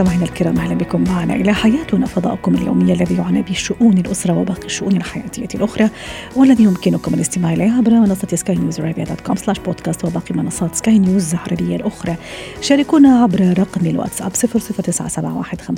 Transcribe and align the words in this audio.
مستمعينا 0.00 0.24
الكرام 0.24 0.58
أهلا 0.58 0.74
بكم 0.74 1.04
معنا 1.04 1.34
إلى 1.34 1.54
حياتنا 1.54 2.06
فضاؤكم 2.06 2.54
اليومي 2.54 2.92
الذي 2.92 3.14
يعنى 3.14 3.42
بشؤون 3.42 3.98
الأسرة 3.98 4.38
وباقي 4.38 4.66
الشؤون 4.66 4.96
الحياتية 4.96 5.48
الأخرى 5.54 5.90
والذي 6.36 6.64
يمكنكم 6.64 7.14
الاستماع 7.14 7.52
اليه 7.52 7.70
عبر 7.70 7.90
منصة 7.90 8.28
سكاي 8.34 8.56
نيوز 8.56 8.80
dot 8.80 9.20
com 9.20 9.36
slash 9.36 9.58
بودكاست 9.58 10.04
وباقي 10.04 10.34
منصات 10.34 10.74
سكاي 10.74 10.98
نيوز 10.98 11.34
العربية 11.34 11.76
الأخرى. 11.76 12.16
شاركونا 12.60 13.22
عبر 13.22 13.54
رقم 13.58 13.86
الواتساب 13.86 14.32
00971 14.32 15.76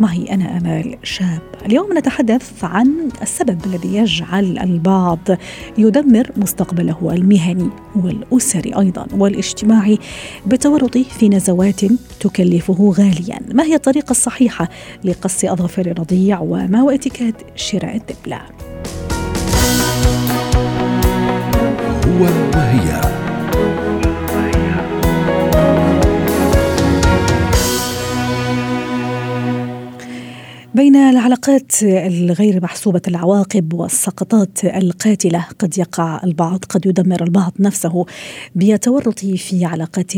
معي 0.00 0.34
أنا 0.34 0.58
آمال 0.58 0.96
شاب. 1.02 1.42
اليوم 1.66 1.98
نتحدث 1.98 2.64
عن 2.64 3.08
السبب 3.22 3.60
الذي 3.66 3.96
يجعل 3.96 4.58
البعض 4.58 5.18
يدمر 5.78 6.30
مستقبله 6.36 7.10
المهني 7.12 7.70
والأسري 7.96 8.78
أيضا 8.78 9.06
والاجتماعي 9.12 9.98
بتورط 10.46 10.93
في 11.02 11.28
نزوات 11.28 11.80
تكلفه 12.20 12.94
غاليا. 12.98 13.38
ما 13.52 13.64
هي 13.64 13.74
الطريقة 13.74 14.10
الصحيحة 14.10 14.68
لقص 15.04 15.44
أظافر 15.44 15.86
الرضيع 15.86 16.40
وما 16.40 16.80
هو 16.80 16.90
اتكاد 16.90 17.34
شراء 17.56 17.96
الدبلة؟ 17.96 18.40
هو 22.06 22.24
وهي. 22.54 23.23
بين 30.74 30.96
العلاقات 30.96 31.72
الغير 31.82 32.62
محسوبة 32.62 33.02
العواقب 33.08 33.74
والسقطات 33.74 34.64
القاتلة 34.64 35.44
قد 35.58 35.78
يقع 35.78 36.20
البعض 36.24 36.64
قد 36.64 36.86
يدمر 36.86 37.22
البعض 37.22 37.52
نفسه 37.60 38.06
بيتورط 38.54 39.18
في 39.18 39.64
علاقات 39.64 40.12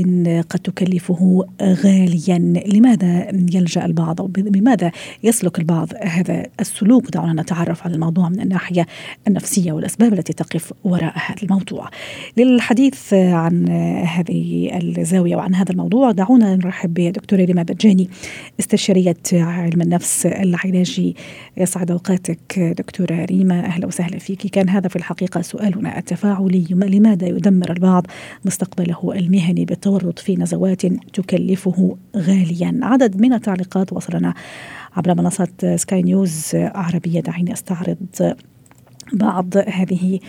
قد 0.50 0.60
تكلفه 0.64 1.44
غاليا. 1.62 2.38
لماذا 2.66 3.28
يلجأ 3.54 3.84
البعض 3.84 4.20
أو 4.20 4.26
بماذا 4.26 4.90
يسلك 5.24 5.58
البعض 5.58 5.88
هذا 6.02 6.46
السلوك؟ 6.60 7.10
دعونا 7.10 7.42
نتعرف 7.42 7.84
على 7.84 7.94
الموضوع 7.94 8.28
من 8.28 8.40
الناحية 8.40 8.86
النفسية 9.28 9.72
والأسباب 9.72 10.12
التي 10.12 10.32
تقف 10.32 10.72
وراء 10.84 11.12
هذا 11.14 11.42
الموضوع. 11.42 11.90
للحديث 12.36 13.14
عن 13.14 13.68
هذه 14.04 14.70
الزاوية 14.82 15.36
وعن 15.36 15.54
هذا 15.54 15.72
الموضوع 15.72 16.10
دعونا 16.10 16.56
نرحب 16.56 16.94
بدكتورة 16.94 17.44
ريما 17.44 17.62
بجاني 17.62 18.08
استشارية 18.60 19.16
علم 19.32 19.82
النفس 19.82 20.26
العلاجي. 20.48 21.16
يسعد 21.56 21.90
أوقاتك 21.90 22.74
دكتورة 22.78 23.24
ريما 23.24 23.60
أهلا 23.60 23.86
وسهلا 23.86 24.18
فيك. 24.18 24.46
كان 24.46 24.68
هذا 24.68 24.88
في 24.88 24.96
الحقيقة 24.96 25.40
سؤالنا 25.40 25.98
التفاعلي 25.98 26.66
لماذا 26.70 27.26
يدمر 27.28 27.72
البعض 27.72 28.06
مستقبله 28.44 29.12
المهني 29.14 29.64
بالتورط 29.64 30.18
في 30.18 30.36
نزوات 30.36 30.86
تكلفه 30.86 31.96
غاليا؟ 32.16 32.80
عدد 32.82 33.20
من 33.20 33.32
التعليقات 33.32 33.92
وصلنا 33.92 34.34
عبر 34.96 35.14
منصة 35.14 35.76
سكاي 35.76 36.02
نيوز 36.02 36.50
عربية 36.54 37.20
دعيني 37.20 37.52
أستعرض 37.52 37.96
بعض 39.12 39.56
هذه 39.56 40.20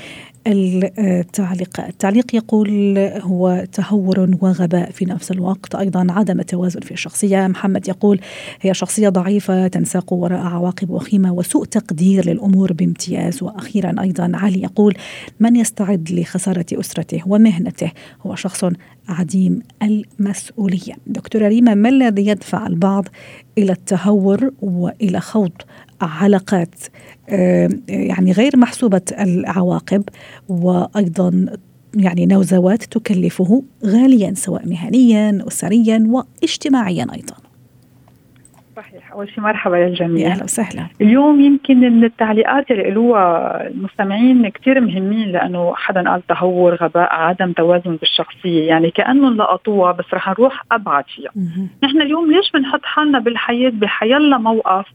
التعليقات 0.47 1.89
التعليق 1.89 2.35
يقول 2.35 2.97
هو 3.21 3.65
تهور 3.71 4.37
وغباء 4.41 4.91
في 4.91 5.05
نفس 5.05 5.31
الوقت. 5.31 5.75
أيضا 5.75 6.07
عدم 6.09 6.41
توازن 6.41 6.79
في 6.79 6.91
الشخصية. 6.91 7.47
محمد 7.47 7.87
يقول 7.87 8.19
هي 8.61 8.73
شخصية 8.73 9.09
ضعيفة 9.09 9.67
تنساق 9.67 10.13
وراء 10.13 10.39
عواقب 10.39 10.89
وخيمة 10.89 11.33
وسوء 11.33 11.65
تقدير 11.65 12.29
للأمور 12.29 12.73
بامتياز. 12.73 13.43
وأخيرا 13.43 14.01
أيضا 14.01 14.31
علي 14.33 14.61
يقول 14.61 14.95
من 15.39 15.55
يستعد 15.55 16.11
لخسارة 16.11 16.65
أسرته 16.73 17.21
ومهنته؟ 17.25 17.91
هو 18.21 18.35
شخص 18.35 18.65
عديم 19.09 19.59
المسؤولية. 19.83 20.93
دكتورة 21.07 21.47
ريما 21.47 21.73
ما 21.73 21.89
الذي 21.89 22.27
يدفع 22.27 22.67
البعض 22.67 23.07
إلى 23.57 23.71
التهور 23.71 24.51
وإلى 24.61 25.19
خوض 25.19 25.51
علاقات 26.01 26.75
يعني 27.87 28.31
غير 28.31 28.57
محسوبة 28.57 29.01
العواقب 29.19 30.03
وأيضا 30.49 31.45
يعني 31.95 32.25
نوزوات 32.25 32.83
تكلفه 32.83 33.63
غاليا 33.85 34.33
سواء 34.35 34.67
مهنيا 34.67 35.47
أسريا 35.47 36.07
واجتماعيا 36.07 37.07
صحيح 37.11 37.46
أول 39.17 39.29
شيء 39.29 39.39
مرحبا 39.43 39.75
للجميع 39.75 40.27
أهلا 40.27 40.43
وسهلا. 40.43 40.87
اليوم 41.01 41.41
يمكن 41.41 41.77
من 41.79 42.03
التعليقات 42.03 42.71
اللي 42.71 42.83
قالوها 42.83 43.67
المستمعين 43.67 44.49
كثير 44.49 44.81
مهمين 44.81 45.31
لأنه 45.31 45.73
حدا 45.75 46.09
قال 46.09 46.27
تهور 46.27 46.75
غباء 46.75 47.13
عدم 47.13 47.51
توازن 47.51 47.95
بالشخصية. 47.95 48.67
يعني 48.67 48.91
كأنهم 48.91 49.37
لقطوها 49.37 49.91
بس 49.91 50.05
رح 50.13 50.29
نروح 50.29 50.63
أبعد 50.71 51.03
فيها. 51.15 51.31
نحن 51.83 52.01
اليوم 52.01 52.31
ليش 52.31 52.51
بنحط 52.51 52.81
حالنا 52.83 53.19
بالحياة 53.19 53.69
بحيلا 53.69 54.37
موقف 54.37 54.85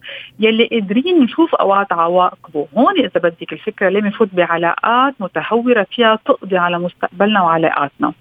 يلي 0.41 0.67
قادرين 0.67 1.23
نشوف 1.23 1.55
أوقات 1.55 1.93
عواقبه 1.93 2.67
هون 2.77 2.99
إذا 2.99 3.11
بدك 3.15 3.53
الفكرة 3.53 3.89
ليه 3.89 4.01
بنفوت 4.01 4.29
بعلاقات 4.33 5.15
متهورة 5.21 5.87
فيها 5.91 6.19
تقضي 6.25 6.57
على 6.57 6.79
مستقبلنا 6.79 7.43
وعلاقاتنا؟ 7.43 8.13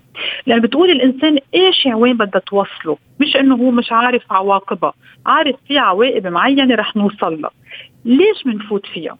لأن 0.46 0.62
بتقول 0.62 0.92
الإنسان 0.92 1.38
إيش 1.56 1.86
يعني 1.86 2.00
وين 2.00 2.18
بدها 2.18 2.42
توصله؟ 2.48 2.98
مش 3.20 3.36
إنه 3.36 3.56
هو 3.56 3.72
مش 3.72 3.92
عارف 3.92 4.24
عواقبها. 4.32 4.94
عارف 5.26 5.56
في 5.68 5.78
عواقب 5.78 6.28
معينة 6.28 6.76
رح 6.76 6.96
نوصل 6.96 7.42
لها 7.42 7.52
ليش 8.06 8.44
بنفوت 8.46 8.86
فيها؟ 8.86 9.18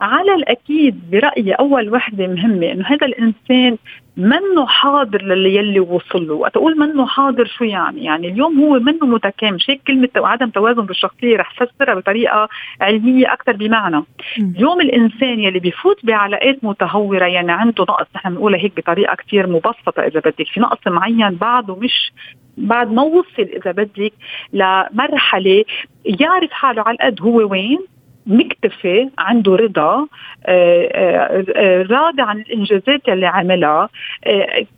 على 0.00 0.34
الأكيد 0.34 1.10
برايي 1.10 1.52
أول 1.52 1.92
وحدة 1.92 2.26
مهمة 2.26 2.72
إنه 2.72 2.84
هذا 2.86 3.06
الإنسان 3.06 3.76
منه 4.16 4.66
حاضر 4.66 5.22
للي 5.22 5.54
يلي 5.54 5.80
وصل 5.80 6.26
له. 6.26 6.34
وقت 6.34 6.56
أقول 6.56 6.78
منه 6.78 7.06
حاضر 7.06 7.46
شو 7.46 7.64
يعني؟ 7.64 8.04
يعني 8.04 8.28
اليوم 8.28 8.60
هو 8.60 8.80
منه 8.80 9.06
متكامل. 9.06 9.58
هيك 9.68 9.82
كلمة 9.86 10.08
عدم 10.16 10.50
توازن 10.50 10.82
بالشخصية 10.86 11.36
رح 11.36 11.54
فسرها 11.54 11.94
بطريقة 11.94 12.48
علمية 12.80 13.32
أكثر 13.32 13.52
بمعنى. 13.52 14.04
اليوم 14.38 14.80
الإنسان 14.80 15.40
يلي 15.40 15.58
بيفوت 15.58 16.06
بعلاقات 16.06 16.64
متهورة 16.64 17.26
يعني 17.26 17.52
عنده 17.52 17.84
نقص 17.84 18.06
نحن 18.16 18.30
بنقولها 18.30 18.60
هيك 18.60 18.76
بطريقة 18.76 19.14
كثير 19.14 19.46
مبسطة 19.46 20.02
إذا 20.02 20.20
بدك 20.20 20.46
في 20.54 20.60
نقص 20.60 20.86
معين 20.86 21.34
بعده 21.34 21.76
مش 21.76 22.12
بعد 22.56 22.92
ما 22.92 23.02
وصل 23.02 23.42
إذا 23.42 23.72
بدك 23.72 24.12
لمرحلة 24.52 25.64
يعرف 26.04 26.50
حاله 26.50 26.82
على 26.82 26.94
القد 26.94 27.22
هو 27.22 27.50
وين 27.50 27.78
مكتفي 28.26 29.10
عنده 29.18 29.56
رضا 29.56 30.06
آه، 30.46 30.88
آه، 30.92 31.44
آه، 31.56 31.82
راضي 31.82 32.22
عن 32.22 32.40
الإنجازات 32.40 33.08
اللي 33.08 33.26
عملها. 33.26 33.88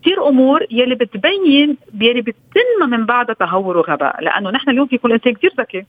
كثير 0.02 0.28
أمور 0.28 0.66
يلي 0.70 0.94
بتبين 0.94 1.76
يلي 2.00 2.20
بتتم 2.20 2.90
من 2.90 3.06
بعدها 3.06 3.34
تهور 3.34 3.76
وغباء. 3.76 4.22
لأنه 4.24 4.50
نحن 4.50 4.70
اليوم 4.70 4.86
في 4.86 4.98
كل 4.98 5.12
إنسان 5.12 5.32
كثير 5.32 5.52
ذكي. 5.58 5.84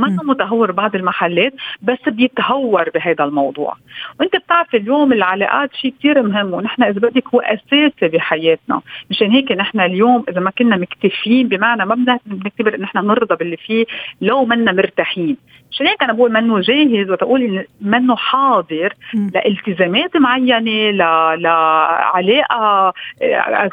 منه 0.00 0.22
متهور 0.22 0.72
بعض 0.72 0.96
المحلات 0.96 1.54
بس 1.82 2.08
بيتهور 2.08 2.90
بهذا 2.94 3.24
الموضوع. 3.24 3.74
وانت 4.20 4.36
بتعرف 4.36 4.74
اليوم 4.74 5.12
العلاقات 5.12 5.74
شيء 5.74 5.94
كثير 5.98 6.22
مهم 6.22 6.54
ونحن 6.54 6.82
إذا 6.82 7.00
بدك 7.00 7.28
هو 7.34 7.40
أساسي 7.40 8.08
بحياتنا. 8.08 8.80
مشان 9.10 9.30
هيك 9.30 9.52
نحن 9.52 9.80
اليوم 9.80 10.24
إذا 10.28 10.40
ما 10.40 10.50
كنا 10.50 10.76
مكتفين 10.76 11.48
بمعنى 11.48 11.86
ما 11.86 12.18
بنعتبر 12.26 12.74
إن 12.74 12.80
نحن 12.80 12.98
نرضى 12.98 13.36
باللي 13.36 13.56
فيه 13.56 13.86
لو 14.20 14.44
منا 14.44 14.72
مرتاحين. 14.72 15.36
مشان 15.70 15.86
هيك 15.86 16.02
أنا 16.02 16.12
بقول 16.12 16.32
منه 16.32 16.60
جاهز 16.60 17.10
وتقول 17.10 17.64
منه 17.80 18.16
حاضر 18.16 18.94
لالتزامات 19.34 20.16
معينة 20.16 20.90
لعلاقه 20.90 22.92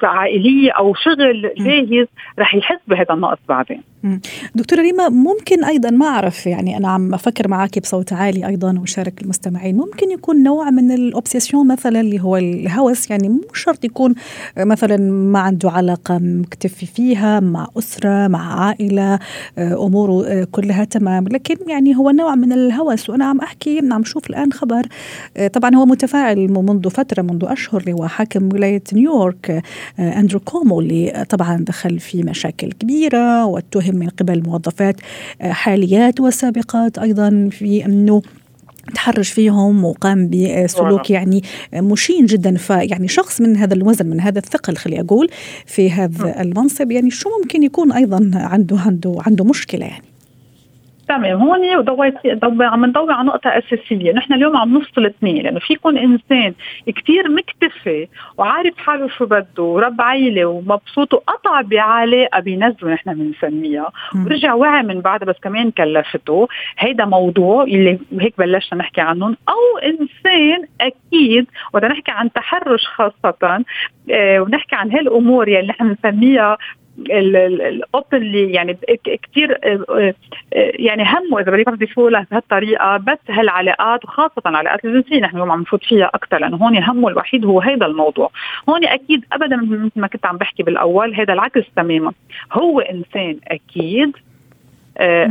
عائلية 0.04 0.72
أو 0.72 0.94
شغل 0.94 1.52
جاهز 1.58 2.08
رح 2.40 2.56
يحس 2.56 2.80
بهذا 2.88 3.14
النقص 3.14 3.38
بعدين. 3.50 3.84
دكتورة 4.56 4.82
ريما 4.82 5.10
ممكن 5.10 5.64
أيضا 5.64 5.90
ما 5.90 6.06
أعرف 6.06 6.46
يعني 6.46 6.78
أنا 6.78 6.88
عم 6.88 7.14
أفكر 7.14 7.48
معك 7.48 7.80
بصوت 7.80 8.14
عالي 8.14 8.48
أيضا 8.48 8.80
وشارك 8.80 9.22
المستمعين 9.22 9.76
ممكن 9.76 10.12
يكون 10.12 10.44
نوع 10.44 10.70
من 10.70 10.92
الأوبسيسيون 10.92 11.68
مثلا 11.68 12.00
اللي 12.00 12.20
هو 12.22 12.38
الهوس 12.38 13.10
يعني 13.10 13.30
مو 13.30 13.42
شرط 13.54 13.86
يكون 13.86 14.16
مثلا 14.58 14.98
ما 15.12 15.40
عنده 15.40 15.72
علاقة 15.72 16.18
مكتفي 16.18 16.86
فيها 16.86 17.40
مع 17.40 17.68
أسرة 17.78 18.28
مع 18.28 18.66
عائلة 18.66 19.20
أموره 19.58 20.44
كلها 20.52 20.84
تمام. 20.84 21.28
لكن 21.28 21.56
يعني 21.68 21.96
هو 21.98 22.10
نوع 22.10 22.36
من 22.36 22.54
الهوس 22.54 23.10
وأنا 23.10 23.26
عم 23.26 23.40
أحكي 23.40 23.82
عم 23.92 24.04
شوف 24.04 24.30
الآن 24.30 24.54
خبر 24.54 24.88
طبعا 25.54 25.76
هو 25.76 25.86
متفاعل 25.86 26.48
منذ 26.52 26.90
فترة 26.90 27.22
منذ 27.22 27.46
أشهر 27.48 27.82
اللي 27.82 27.94
هو 27.94 28.08
حاكم 28.08 28.50
ولاية 28.54 28.84
نيويورك 28.94 29.64
أندرو 30.00 30.40
كومو 30.40 30.80
اللي 30.80 31.26
طبعا 31.30 31.58
دخل 31.58 32.00
في 32.00 32.24
مشاكل 32.24 32.72
كبيرة 32.72 33.46
واتهم 33.46 33.95
من 33.96 34.10
قبل 34.10 34.44
موظفات 34.44 34.96
حاليات 35.42 36.20
وسابقات 36.20 36.98
أيضا 36.98 37.50
في 37.52 37.86
أنه 37.86 38.22
تحرش 38.94 39.32
فيهم 39.32 39.86
وقام 39.86 40.30
بسلوك 40.30 41.10
يعني 41.10 41.44
مشين 41.74 42.26
جدا. 42.26 42.58
فيعني 42.58 43.08
شخص 43.08 43.42
من 43.42 43.58
هذا 43.58 43.74
الوزن 43.74 44.06
من 44.06 44.20
هذا 44.20 44.40
الثقل 44.40 44.76
خلي 44.76 45.02
أقول 45.02 45.30
في 45.66 45.92
هذا 45.92 46.42
المنصب 46.42 46.92
يعني 46.92 47.12
شو 47.12 47.30
ممكن 47.42 47.64
يكون 47.64 47.92
أيضا 47.92 48.32
عنده 48.34 48.78
عنده 48.80 49.16
عنده 49.26 49.44
مشكلة 49.44 49.86
يعني؟ 49.86 50.15
تمام. 51.08 51.42
هون 51.42 51.82
ضويتي 51.82 52.40
عم 52.62 52.86
نضوي 52.86 53.14
على 53.14 53.28
نقطة 53.28 53.50
أساسية، 53.50 54.12
نحن 54.12 54.34
اليوم 54.34 54.58
عم 54.58 54.78
نفصل 54.78 55.06
اثنين. 55.06 55.44
لأنه 55.44 55.60
في 55.60 55.74
يكون 55.74 55.98
إنسان 55.98 56.54
كثير 56.88 57.30
مكتفي 57.30 58.08
وعارف 58.38 58.78
حاله 58.78 59.08
شو 59.08 59.26
بده 59.26 59.64
ورب 59.64 60.02
عيلة 60.02 60.46
ومبسوط 60.46 61.14
وقطع 61.14 61.62
بعلاقة 61.62 62.40
بينزله 62.40 62.94
نحن 62.94 63.14
بنسميها. 63.14 63.92
ورجع 64.26 64.54
وعي 64.54 64.84
من 64.84 65.02
بعدها 65.02 65.28
بس 65.28 65.36
كمان 65.44 65.72
كلفته، 65.72 66.48
هيدا 66.78 67.06
موضوع 67.06 67.64
اللي 67.64 68.00
هيك 68.20 68.34
بلشنا 68.38 68.80
نحكي 68.80 69.02
عنهم، 69.02 69.38
أو 69.50 69.78
إنسان 69.78 70.68
أكيد 70.82 71.48
وبدنا 71.74 71.94
نحكي 71.94 72.12
عن 72.12 72.32
تحرش 72.32 72.86
خاصة 72.86 73.64
آه 74.12 74.40
ونحكي 74.40 74.76
عن 74.76 74.92
هالأمور 74.92 75.50
يلي 75.50 75.68
نحن 75.68 75.94
بنسميها 75.94 76.58
الاوبنلي 77.00 78.52
يعني 78.52 78.78
كثير 79.04 79.60
آه، 79.64 79.86
آه، 79.90 80.14
يعني 80.54 81.04
همه 81.04 81.40
إذا 81.40 81.52
بدك 81.52 81.66
تضيفوا 81.66 82.10
بهالطريقة 82.10 82.98
بس 82.98 83.20
هالعلاقات 83.30 84.06
وخاصه 84.06 84.42
العلاقات 84.46 84.86
الجنسية 84.86 85.20
نحن 85.20 85.36
اليوم 85.36 85.52
عم 85.52 85.62
نفوت 85.62 85.84
فيها 85.84 86.12
أكثر 86.14 86.40
لأنه 86.40 86.58
هون 86.58 86.84
همه 86.84 87.08
الوحيد 87.08 87.46
هو 87.46 87.62
هذا 87.62 87.86
الموضوع، 87.86 88.32
هون 88.70 88.86
أكيد 88.86 89.26
ابدا 89.34 89.56
مثل 89.56 89.92
ما 89.96 90.08
كنت 90.08 90.26
عم 90.26 90.38
بحكي 90.38 90.64
بالأول 90.64 91.16
هذا 91.16 91.34
العكس 91.34 91.64
تماما، 91.76 92.12
هو 92.54 92.80
إنسان 92.80 93.40
أكيد 93.48 94.16
آه 94.16 94.35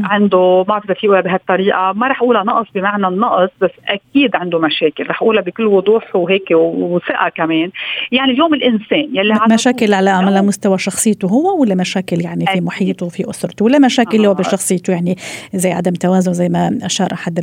عنده 0.04 0.38
ما 0.38 0.62
بعرف 0.62 0.84
اذا 0.84 1.20
بهالطريقه 1.20 1.92
ما 1.92 2.08
رح 2.08 2.22
أقولها 2.22 2.42
نقص 2.42 2.66
بمعنى 2.74 3.06
النقص 3.06 3.50
بس 3.60 3.70
أكيد 3.88 4.36
عنده 4.36 4.58
مشاكل. 4.58 5.06
رح 5.06 5.22
أقولها 5.22 5.42
بكل 5.42 5.66
وضوح 5.66 6.16
وهيك 6.16 6.50
وثقة 6.50 7.28
كمان. 7.28 7.70
يعني 8.12 8.32
اليوم 8.32 8.54
الإنسان 8.54 9.08
يلي 9.12 9.40
مشاكل 9.50 9.94
على 9.94 10.10
على 10.10 10.42
مستوى 10.42 10.78
شخصيته 10.78 11.28
هو 11.28 11.60
ولا 11.60 11.74
مشاكل 11.74 12.20
يعني 12.20 12.46
في 12.46 12.60
محيطه 12.60 13.06
وفي 13.06 13.30
أسرته؟ 13.30 13.64
ولا 13.64 13.78
مشاكل 13.78 14.24
آه. 14.24 14.28
هو 14.28 14.34
بشخصيته؟ 14.34 14.92
يعني 14.92 15.16
زي 15.54 15.72
عدم 15.72 15.92
توازن 15.92 16.32
زي 16.32 16.48
ما 16.48 16.78
أشار 16.82 17.12
أحد 17.12 17.40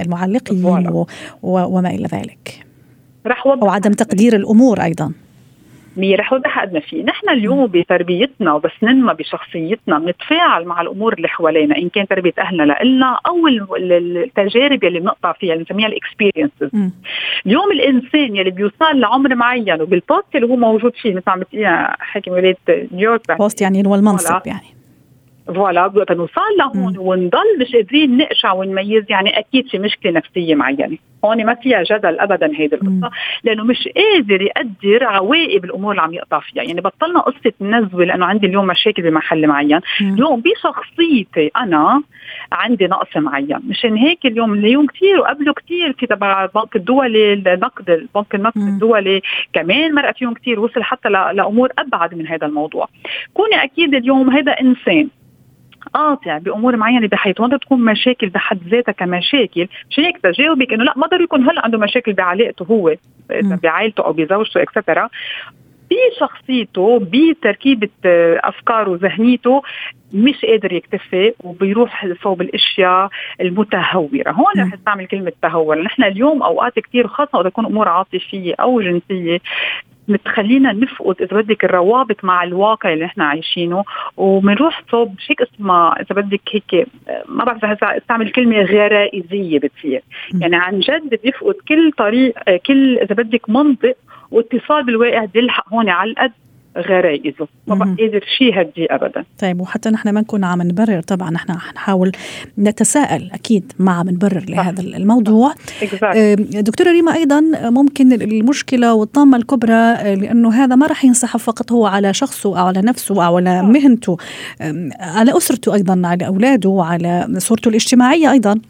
المعلقين 0.00 0.64
وما 1.42 1.90
إلى 1.90 2.06
ذلك. 2.12 2.66
رح 3.26 3.46
أو 3.46 3.68
عدم 3.68 3.92
تقدير 3.92 4.36
الأمور 4.36 4.80
أيضا. 4.80 5.12
رح 6.02 6.32
اوضح 6.32 6.60
قد 6.60 6.72
ما 6.72 6.80
في، 6.80 7.02
نحن 7.02 7.28
اليوم 7.28 7.66
بتربيتنا 7.66 8.52
وبس 8.52 8.70
ننمى 8.82 9.14
بشخصيتنا 9.14 9.98
بنتفاعل 9.98 10.64
مع 10.64 10.80
الأمور 10.80 11.12
اللي 11.12 11.28
حوالينا 11.28 11.76
إن 11.76 11.88
كان 11.88 12.08
تربية 12.08 12.32
أهلنا 12.38 12.76
لنا 12.84 13.20
أو 13.26 13.48
التجارب 13.76 14.84
اللي 14.84 15.00
بنقطع 15.00 15.32
فيها 15.32 15.52
اللي 15.52 15.64
بنسميها 15.64 15.88
الاكسبيرينسز. 15.88 16.90
اليوم 17.46 17.72
الإنسان 17.72 18.36
يلي 18.36 18.50
بيوصل 18.50 19.00
لعمر 19.00 19.34
معين 19.34 19.82
وبال 19.82 20.04
post 20.04 20.34
اللي 20.34 20.46
هو 20.46 20.56
موجود 20.56 20.92
فيه 21.02 21.14
مثل 21.14 21.30
عم 21.30 21.42
حاكم 21.98 22.30
ولايه 22.32 22.56
نيويورك 22.68 23.38
post 23.38 23.62
يعني 23.62 23.82
هو 23.86 23.94
المنصب 23.94 24.46
يعني. 24.46 24.77
ف 25.54 25.59
voilà 25.59 25.86
وقت 25.86 26.12
نوصل 26.12 26.40
لهون 26.58 26.98
ونضل 26.98 27.58
مش 27.60 27.72
قادرين 27.72 28.16
نقشع 28.16 28.52
ونميز. 28.52 29.04
يعني 29.08 29.38
أكيد 29.38 29.68
في 29.68 29.78
مشكلة 29.78 30.12
نفسية 30.12 30.54
معينة. 30.54 30.98
هون 31.24 31.46
ما 31.46 31.54
فيها 31.54 31.82
جدل 31.82 32.20
ابدا 32.20 32.50
هيدي 32.56 32.74
القصة. 32.74 33.10
لأنه 33.44 33.64
مش 33.64 33.88
قادر 33.96 34.42
يقدر 34.42 35.04
عواقب 35.04 35.64
الأمور 35.64 35.90
اللي 35.90 36.02
عم 36.02 36.14
يقطع 36.14 36.40
فيها. 36.40 36.62
يعني 36.62 36.80
بطلنا 36.80 37.20
قصة 37.20 37.52
النزوه 37.60 38.04
لأنه 38.04 38.26
عندي 38.26 38.46
اليوم 38.46 38.66
مشاكل 38.66 39.02
بمحل 39.02 39.46
معين. 39.46 39.80
اليوم 40.00 40.40
بشخصيتي 40.40 41.50
أنا 41.56 42.02
عندي 42.52 42.86
نقص 42.86 43.16
معين. 43.16 43.60
مشان 43.68 43.96
هيك 43.96 44.26
اليوم 44.26 44.54
اليوم 44.54 44.86
كثير 44.86 45.20
وقبله 45.20 45.52
كثير 45.52 45.92
في 45.92 46.06
تبع 46.06 46.44
البنك 46.44 46.76
الدولي 46.76 47.32
النقد 47.32 47.90
البنك 47.90 48.34
النقد 48.34 48.60
الدولي. 48.60 49.22
كمان 49.52 49.94
مرق 49.94 50.16
فيهم 50.16 50.34
كثير 50.34 50.60
وصل 50.60 50.82
حتى 50.82 51.08
لأمور 51.08 51.72
أبعد 51.78 52.14
من 52.14 52.26
هذا 52.26 52.46
الموضوع. 52.46 52.88
كوني 53.34 53.64
أكيد 53.64 53.94
اليوم 53.94 54.30
هذا 54.30 54.52
إنسان. 54.52 55.08
قاطع 55.94 56.38
بأمور 56.38 56.76
معينة 56.76 57.08
بحياته 57.08 57.42
وانت 57.42 57.54
تكون 57.54 57.84
مشاكل 57.84 58.28
بحد 58.28 58.58
ذاتها 58.68 58.92
كمشاكل. 58.92 59.68
مشان 59.90 60.04
هيك 60.04 60.18
تجاوبك 60.18 60.72
إنه 60.72 60.84
لا 60.84 60.94
ما 60.96 61.06
ضروري 61.06 61.24
يكون 61.24 61.50
هلأ 61.50 61.64
عنده 61.64 61.78
مشاكل 61.78 62.12
بعلاقته 62.12 62.64
هو 62.64 62.94
بعائلته 63.62 64.04
أو 64.04 64.12
بزوجته 64.12 64.62
اكسترا 64.62 65.08
بشخصيته 65.90 66.98
بتركيبة 66.98 67.88
أفكاره 68.44 68.90
وذهنيته 68.90 69.62
مش 70.12 70.44
قادر 70.44 70.72
يكتفي 70.72 71.34
وبيروح 71.40 72.06
صوب 72.22 72.40
الأشياء 72.40 73.08
المتهورة، 73.40 74.30
هون 74.30 74.52
رح 74.58 74.72
استعمل 74.74 75.06
كلمة 75.06 75.32
تهور، 75.42 75.82
نحن 75.82 76.04
اليوم 76.04 76.42
أوقات 76.42 76.78
كثير 76.78 77.06
خاصة 77.06 77.40
اذا 77.40 77.48
تكون 77.48 77.66
أمور 77.66 77.88
عاطفية 77.88 78.54
أو 78.60 78.80
جنسية 78.80 79.38
بتخلينا 80.08 80.72
نفقد 80.72 81.22
إذا 81.22 81.40
بدك 81.40 81.64
الروابط 81.64 82.24
مع 82.24 82.42
الواقع 82.42 82.92
اللي 82.92 83.04
إحنا 83.04 83.24
عايشينه. 83.24 83.84
وبنروح 84.16 84.82
صوب 84.90 85.14
هيك 85.28 85.42
اسمها 85.42 85.94
إذا 86.00 86.20
بدك 86.20 86.40
هيك 86.52 86.88
ما 87.28 87.44
بعرف 87.44 87.64
إذا 87.64 87.96
استعمل 87.98 88.30
كلمة 88.32 88.62
غرائزية 88.62 89.58
بتصير. 89.58 90.02
يعني 90.40 90.56
عن 90.56 90.80
جد 90.80 91.20
بيفقد 91.24 91.54
كل 91.68 91.92
طريق 91.92 92.34
كل 92.66 92.98
إذا 92.98 93.14
بدك 93.14 93.50
منطق 93.50 93.94
واتصال 94.30 94.84
بالواقع 94.84 95.24
بيلحق 95.24 95.74
هون 95.74 95.88
على 95.88 96.10
القد. 96.10 96.32
غرائزه 96.78 97.48
ما 97.66 97.84
قادر 97.84 98.24
شيء 98.38 98.60
هدي 98.60 98.86
ابدا. 98.90 99.24
طيب 99.38 99.60
وحتى 99.60 99.90
نحن 99.90 100.08
ما 100.08 100.20
نكون 100.20 100.44
عم 100.44 100.62
نبرر 100.62 101.00
طبعا 101.00 101.30
نحن 101.30 101.52
نحاول 101.52 102.12
نتساءل 102.58 103.30
أكيد 103.32 103.72
ما 103.78 103.92
عم 103.92 104.10
نبرر 104.10 104.44
لهذا 104.48 104.80
الموضوع. 104.80 105.54
دكتورة 106.38 106.90
ريما 106.90 107.14
أيضا 107.14 107.40
ممكن 107.70 108.12
المشكلة 108.12 108.94
والطامة 108.94 109.36
الكبرى 109.36 109.94
لأنه 110.16 110.50
هذا 110.52 110.76
ما 110.76 110.86
راح 110.86 111.04
ينسحب 111.04 111.40
فقط 111.40 111.72
هو 111.72 111.86
على 111.86 112.14
شخصه 112.14 112.60
أو 112.60 112.66
على 112.66 112.80
نفسه 112.80 113.26
أو 113.26 113.36
على 113.36 113.62
مهنته 113.62 114.16
على 115.00 115.36
أسرته 115.36 115.74
أيضا 115.74 116.02
على 116.04 116.26
أولاده 116.26 116.68
وعلى 116.68 117.26
صورته 117.38 117.68
الاجتماعية 117.68 118.30
أيضا 118.30 118.60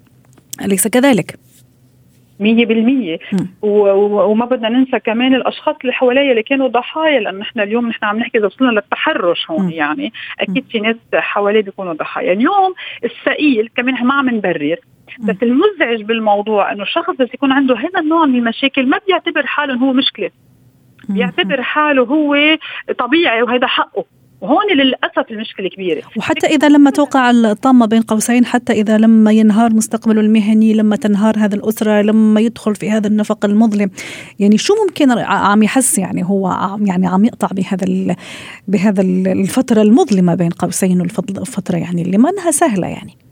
أليس 0.65 0.89
كذلك؟ 0.89 1.39
مية 2.41 2.67
بالمية. 2.67 3.19
وما 3.63 4.45
بدنا 4.45 4.69
ننسى 4.69 4.99
كمان 4.99 5.35
الأشخاص 5.35 5.77
اللي 5.81 5.93
حواليا 5.93 6.31
اللي 6.31 6.43
كانوا 6.43 6.69
ضحايا 6.69 7.21
لأنه 7.21 7.39
نحن 7.39 7.61
اليوم 7.61 7.89
نحن 7.89 8.05
عم 8.05 8.19
نحكي 8.19 8.39
إذا 8.39 8.47
وصلنا 8.47 8.71
للتحرش 8.71 9.51
هون 9.51 9.71
يعني. 9.71 10.13
أكيد 10.41 10.65
في 10.71 10.81
ناس 10.81 10.97
حواليه 11.15 11.61
بيكونوا 11.63 11.93
ضحايا. 11.93 12.33
اليوم 12.33 12.75
السئيل 13.05 13.69
كمان 13.77 14.07
ما 14.07 14.15
عم 14.15 14.31
نبرر. 14.31 14.77
بس 15.21 15.37
المزعج 15.43 16.03
بالموضوع 16.03 16.73
إنه 16.73 16.83
الشخص 16.83 17.15
بس 17.19 17.29
يكون 17.35 17.53
عنده 17.53 17.77
هذا 17.77 18.01
النوع 18.01 18.27
من 18.27 18.39
المشاكل 18.39 18.87
ما 18.87 18.99
بيعتبر 19.07 19.47
حاله 19.47 19.75
هو 19.75 19.93
مشكلة. 19.93 20.31
بيعتبر 21.09 21.63
حاله 21.63 22.03
هو 22.03 22.59
طبيعي 22.99 23.43
وهذا 23.43 23.67
حقه. 23.67 24.05
وهون 24.41 24.67
للأسف 24.77 25.31
المشكلة 25.31 25.69
كبيرة. 25.69 26.03
وحتى 26.17 26.47
إذا 26.47 26.69
لما 26.69 26.91
توقع 26.91 27.31
الطامة 27.31 27.87
بين 27.87 28.03
قوسين 28.03 28.47
حتى 28.47 28.73
إذا 28.73 28.99
لما 28.99 29.33
ينهار 29.33 29.75
مستقبله 29.75 30.21
المهني 30.21 30.75
لما 30.75 30.97
تنهار 30.97 31.35
هذا 31.39 31.55
الأسرة 31.55 32.03
لما 32.03 32.41
يدخل 32.41 32.75
في 32.75 32.91
هذا 32.91 33.07
النفق 33.07 33.45
المظلم. 33.45 33.91
يعني 34.39 34.59
شو 34.59 34.75
ممكن 34.89 35.11
عم 35.19 35.63
يحس؟ 35.63 35.99
يعني 35.99 36.25
هو 36.25 36.77
يعني 36.81 37.07
عم 37.07 37.25
يقطع 37.25 37.49
بهذا 37.53 38.17
بهذا 38.69 39.03
الفترة 39.33 39.83
المظلمة 39.83 40.35
بين 40.35 40.51
قوسين 40.51 41.01
والفترة 41.01 41.77
يعني 41.77 42.03
اللي 42.03 42.19
ما 42.19 42.31
إنها 42.31 42.51
سهلة 42.51 42.87
يعني. 42.87 43.28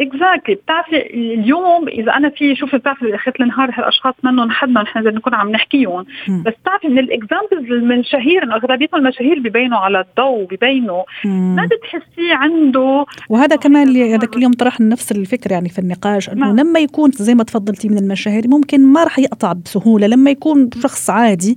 exactly 0.00 0.54
بتعرفي 0.54 0.96
اليوم 1.14 1.88
إذا 1.88 2.12
أنا 2.12 2.28
في 2.28 2.56
شوف 2.56 2.74
بتعرفي 2.74 3.14
اخر 3.14 3.32
النهار 3.40 3.70
هالأشخاص 3.72 4.14
منهم 4.22 4.50
حدنا 4.50 4.82
نحن 4.82 4.98
إذا 4.98 5.10
نكون 5.10 5.34
عم 5.34 5.50
نحكيهم. 5.50 6.04
بس 6.28 6.52
بتعرفي 6.62 6.88
من 6.88 6.98
ال 6.98 7.06
examples 7.06 7.72
المشاهير 7.72 8.42
انه 8.42 8.54
أغلبيتهم 8.54 9.00
المشاهير 9.00 9.38
ببينوا 9.38 9.78
على 9.78 10.00
الضوء 10.00 10.44
ببينوا 10.44 11.02
ما 11.24 11.68
بتحسيه 11.72 12.34
عنده 12.34 13.06
وهذا 13.28 13.56
كمان 13.56 13.88
اللي 13.88 14.14
هذاك 14.14 14.36
اليوم 14.36 14.52
طرحنا 14.52 14.86
نفس 14.86 15.12
الفكرة 15.12 15.52
يعني 15.52 15.68
في 15.68 15.78
النقاش 15.78 16.28
إنه 16.28 16.46
نعم. 16.46 16.56
لما 16.56 16.80
يكون 16.80 17.10
زي 17.10 17.34
ما 17.34 17.44
تفضلتي 17.44 17.88
من 17.88 17.98
المشاهير 17.98 18.48
ممكن 18.48 18.86
ما 18.86 19.04
راح 19.04 19.18
يقطع 19.18 19.52
بسهولة. 19.52 20.06
لما 20.06 20.30
يكون 20.30 20.70
شخص 20.82 21.10
عادي 21.10 21.56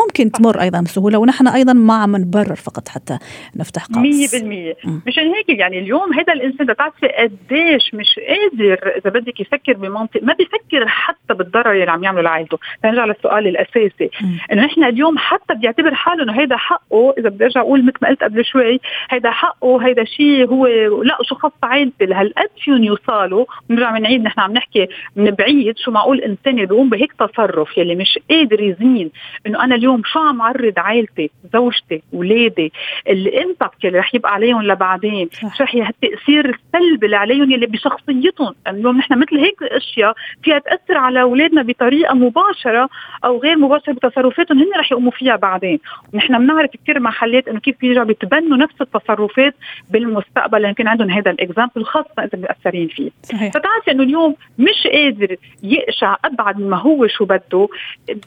ممكن 0.00 0.32
تمر 0.32 0.60
أيضا 0.60 0.80
بسهولة 0.80 1.18
ونحن 1.18 1.48
أيضا 1.48 1.72
ما 1.72 1.94
عم 1.94 2.16
نبرر 2.16 2.54
فقط 2.54 2.88
حتى 2.88 3.18
نفتح 3.56 3.86
قوس. 3.86 4.34
100% 4.34 5.06
مشان 5.06 5.34
هيك 5.34 5.48
يعني 5.48 5.78
اليوم 5.78 6.12
هذا 6.12 6.32
الإنسان 6.32 6.66
بتعرفي 6.66 7.06
قديش 7.06 7.94
مش 7.94 8.20
قادر 8.28 8.92
إذا 8.96 9.10
بدك 9.10 9.40
يفكر 9.40 9.72
بمنطق 9.72 10.22
ما 10.22 10.32
بيفكر 10.32 10.88
حتى 10.88 11.34
بالضرر 11.34 11.72
اللي 11.72 11.90
عم 11.90 12.04
يعمله 12.04 12.22
لعائلته. 12.22 12.58
نرجع 12.84 13.04
للسؤال 13.04 13.46
الأساسي. 13.46 14.10
إنه 14.52 14.64
نحن 14.64 14.84
اليوم 14.84 15.18
حتى 15.18 15.54
بيعتبر 15.54 15.94
حاله 15.94 16.22
إنه 16.22 16.42
هذا 16.42 16.56
حقه 16.56 17.14
إذا 17.18 17.28
بدي 17.28 17.44
أرجع 17.44 17.60
أقول 17.60 17.84
مثل 17.84 17.96
ما 18.02 18.08
قلت 18.08 18.22
قبل 18.22 18.44
شوي 18.44 18.80
هذا 19.10 19.30
حقه 19.30 19.90
هذا 19.90 20.04
شيء 20.04 20.46
هو 20.46 20.66
لا 21.02 21.18
شو 21.22 21.34
خص 21.34 21.52
عائلتي 21.62 22.06
لهالقد 22.06 22.50
فيهم 22.64 22.84
يوصلوا. 22.84 23.44
بنرجع 23.68 23.98
بنعيد 23.98 24.22
نحن 24.22 24.40
عم 24.40 24.52
نحكي 24.52 24.88
من 25.16 25.30
بعيد 25.30 25.78
شو 25.78 25.90
معقول 25.90 26.20
إنسان 26.20 26.58
يقوم 26.58 26.90
بهيك 26.90 27.12
تصرف 27.12 27.78
يلي 27.78 27.94
مش 27.94 28.18
قادر 28.30 28.60
يزين 28.60 29.10
إنه 29.46 29.64
أنا 29.64 29.74
اليوم 29.74 29.87
اليوم 29.88 30.02
شو 30.04 30.18
عم 30.18 30.42
عرض 30.42 30.72
عائلتي 30.76 31.30
زوجتي 31.52 32.02
اولادي 32.14 32.72
الإمباكت 33.08 33.84
اللي 33.84 33.98
رح 33.98 34.14
يبقى 34.14 34.32
عليهم 34.34 34.62
لبعدين 34.62 35.28
شو 35.56 35.64
رح 35.64 35.74
التاثير 35.74 36.44
السلبي 36.54 37.06
اللي 37.06 37.16
عليهم 37.16 37.52
اللي 37.52 37.66
بشخصيتهم. 37.66 38.54
اليوم 38.66 38.98
نحن 38.98 39.18
مثل 39.18 39.36
هيك 39.36 39.62
أشياء 39.62 40.14
فيها 40.42 40.58
تأثر 40.58 40.98
على 40.98 41.22
أولادنا 41.22 41.62
بطريقة 41.62 42.14
مباشرة 42.14 42.88
أو 43.24 43.38
غير 43.38 43.56
مباشرة 43.58 43.92
بتصرفاتهم 43.92 44.58
هن 44.58 44.70
رح 44.78 44.92
يقوموا 44.92 45.10
فيها 45.10 45.36
بعدين. 45.36 45.78
نحن 46.14 46.38
بنعرف 46.38 46.70
كثير 46.70 47.00
محلات 47.00 47.48
إنه 47.48 47.60
كيف 47.60 47.76
بيرجعوا 47.80 48.06
بيتبنوا 48.06 48.56
نفس 48.56 48.74
التصرفات 48.80 49.54
بالمستقبل 49.90 50.64
يمكن 50.64 50.88
عندهم 50.88 51.10
هذا 51.10 51.30
الإكزامبل 51.30 51.84
خاصة 51.84 52.08
إذا 52.18 52.38
مأثرين 52.38 52.88
فيه. 52.88 53.10
صحيح. 53.22 53.52
فتعرفي 53.52 53.90
إنه 53.90 54.02
اليوم 54.02 54.36
مش 54.58 54.86
قادر 54.92 55.36
يقشع 55.62 56.16
أبعد 56.24 56.60
مما 56.60 56.76
هو 56.76 57.06
شو 57.06 57.24
بده 57.24 57.68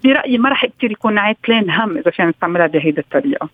برأيي 0.04 0.38
ما 0.38 0.50
رح 0.50 0.66
كثير 0.66 0.92
يكون 0.92 1.18
عاتلين 1.42 1.72
هم 1.72 1.98
إذا 1.98 2.12
فينا 2.12 2.30
نستعملها 2.30 2.68
بهيدي 2.68 3.02
الطريقة. 3.02 3.50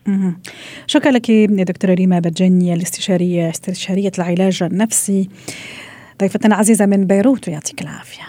شكرا 0.87 1.11
لك 1.11 1.31
دكتورة 1.63 1.93
ريما 1.93 2.19
بجني 2.19 2.73
الاستشاريه 2.73 3.49
استشارية 3.49 4.11
العلاج 4.19 4.63
النفسي 4.63 5.29
ضيفتنا 6.19 6.55
عزيزه 6.55 6.85
من 6.85 7.05
بيروت 7.05 7.47
ويعطيك 7.47 7.81
العافية. 7.81 8.23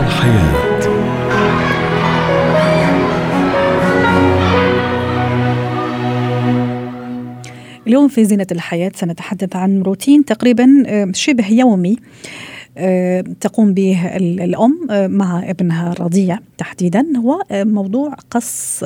الحياة 0.00 0.66
اليوم 7.86 8.08
في 8.08 8.24
زينة 8.24 8.46
الحياة 8.52 8.92
سنتحدث 8.94 9.56
عن 9.56 9.82
روتين 9.82 10.24
تقريبا 10.24 10.82
آه، 10.86 11.08
شبه 11.14 11.52
يومي 11.52 11.96
تقوم 13.40 13.74
به 13.74 14.16
الأم 14.16 14.86
آه، 14.90 15.06
مع 15.06 15.50
ابنها 15.50 15.92
الرضيع 15.92 16.38
تحديدا. 16.58 17.06
هو 17.16 17.42
آه، 17.50 17.64
موضوع 17.64 18.14
قص 18.30 18.84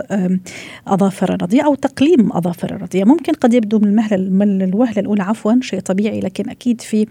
أظافر 0.86 1.34
الرضيع 1.34 1.66
أو 1.66 1.74
تقليم 1.74 2.32
أظافر 2.32 2.74
الرضيع 2.74 3.04
ممكن 3.04 3.32
قد 3.32 3.54
يبدو 3.54 3.78
من 3.78 3.86
المهلة 3.88 4.16
من 4.30 4.62
الوهلة 4.62 5.00
الأولى 5.00 5.22
عفوا 5.22 5.54
شيء 5.60 5.80
طبيعي 5.80 6.20
لكن 6.20 6.50
أكيد 6.50 6.80
في 6.80 7.06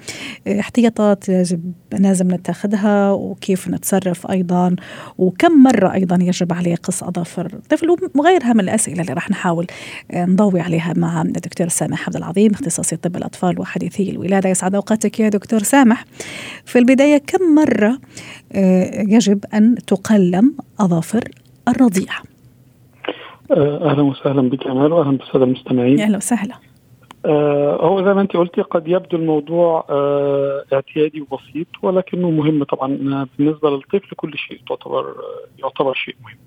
احتياطات 0.48 1.30
يجب 1.30 1.74
لازم 1.92 2.32
نتخذها 2.32 3.12
وكيف 3.12 3.68
نتصرف 3.68 4.32
أيضا 4.32 4.76
وكم 5.18 5.64
مرة 5.64 5.94
أيضا 5.94 6.18
يجب 6.22 6.54
عليه 6.54 6.76
قص 6.76 7.04
أظافر 7.04 7.46
الطفل 7.46 7.96
وغيرها 8.16 8.54
من 8.54 8.60
الأسئلة 8.60 9.02
اللي 9.02 9.14
راح 9.14 9.32
نحاول 9.32 9.68
نضوي 10.14 10.62
عليها 10.62 10.94
مع 10.98 11.22
الدكتور 11.22 11.68
سامح 11.68 12.08
عبد 12.08 12.16
العظيم 12.16 12.52
اختصاصي 12.52 12.96
طب 12.96 13.16
الأطفال 13.16 13.60
وحديثي 13.60 14.10
الولادة. 14.10 14.50
يسعد 14.50 14.76
أوقاتك 14.76 15.20
يا 15.20 15.30
دكتور 15.30 15.64
سامح. 15.64 16.06
في 16.70 16.80
البداية 16.80 17.18
كم 17.18 17.56
مرة 17.56 17.98
آه، 18.56 19.02
يجب 19.08 19.46
أن 19.54 19.76
تقلم 19.76 20.56
أظافر 20.80 21.24
الرضيع؟ 21.68 22.14
آه، 23.52 23.92
أهلا 23.92 24.02
وسهلا 24.02 24.42
بك 24.50 24.68
أمال 24.68 24.94
وأهلا 24.94 25.18
بالسادة 25.18 25.44
المستمعين. 25.44 26.00
أهلا 26.00 26.18
وسهلا. 26.18 26.56
آه 27.26 27.76
هو 27.82 28.06
زي 28.06 28.14
ما 28.14 28.22
أنت 28.22 28.38
قلتي 28.38 28.62
قد 28.62 28.88
يبدو 28.88 29.18
الموضوع 29.18 29.86
آه 29.90 30.64
اعتيادي 30.74 31.22
وبسيط 31.22 31.68
ولكنه 31.82 32.30
مهم 32.30 32.64
طبعا 32.64 32.88
بالنسبة 33.38 33.70
للطفل 33.70 34.16
كل 34.16 34.38
شيء 34.38 34.62
تعتبر 34.70 35.16
يعتبر 35.60 35.94
شيء 35.94 36.16
مهم. 36.24 36.38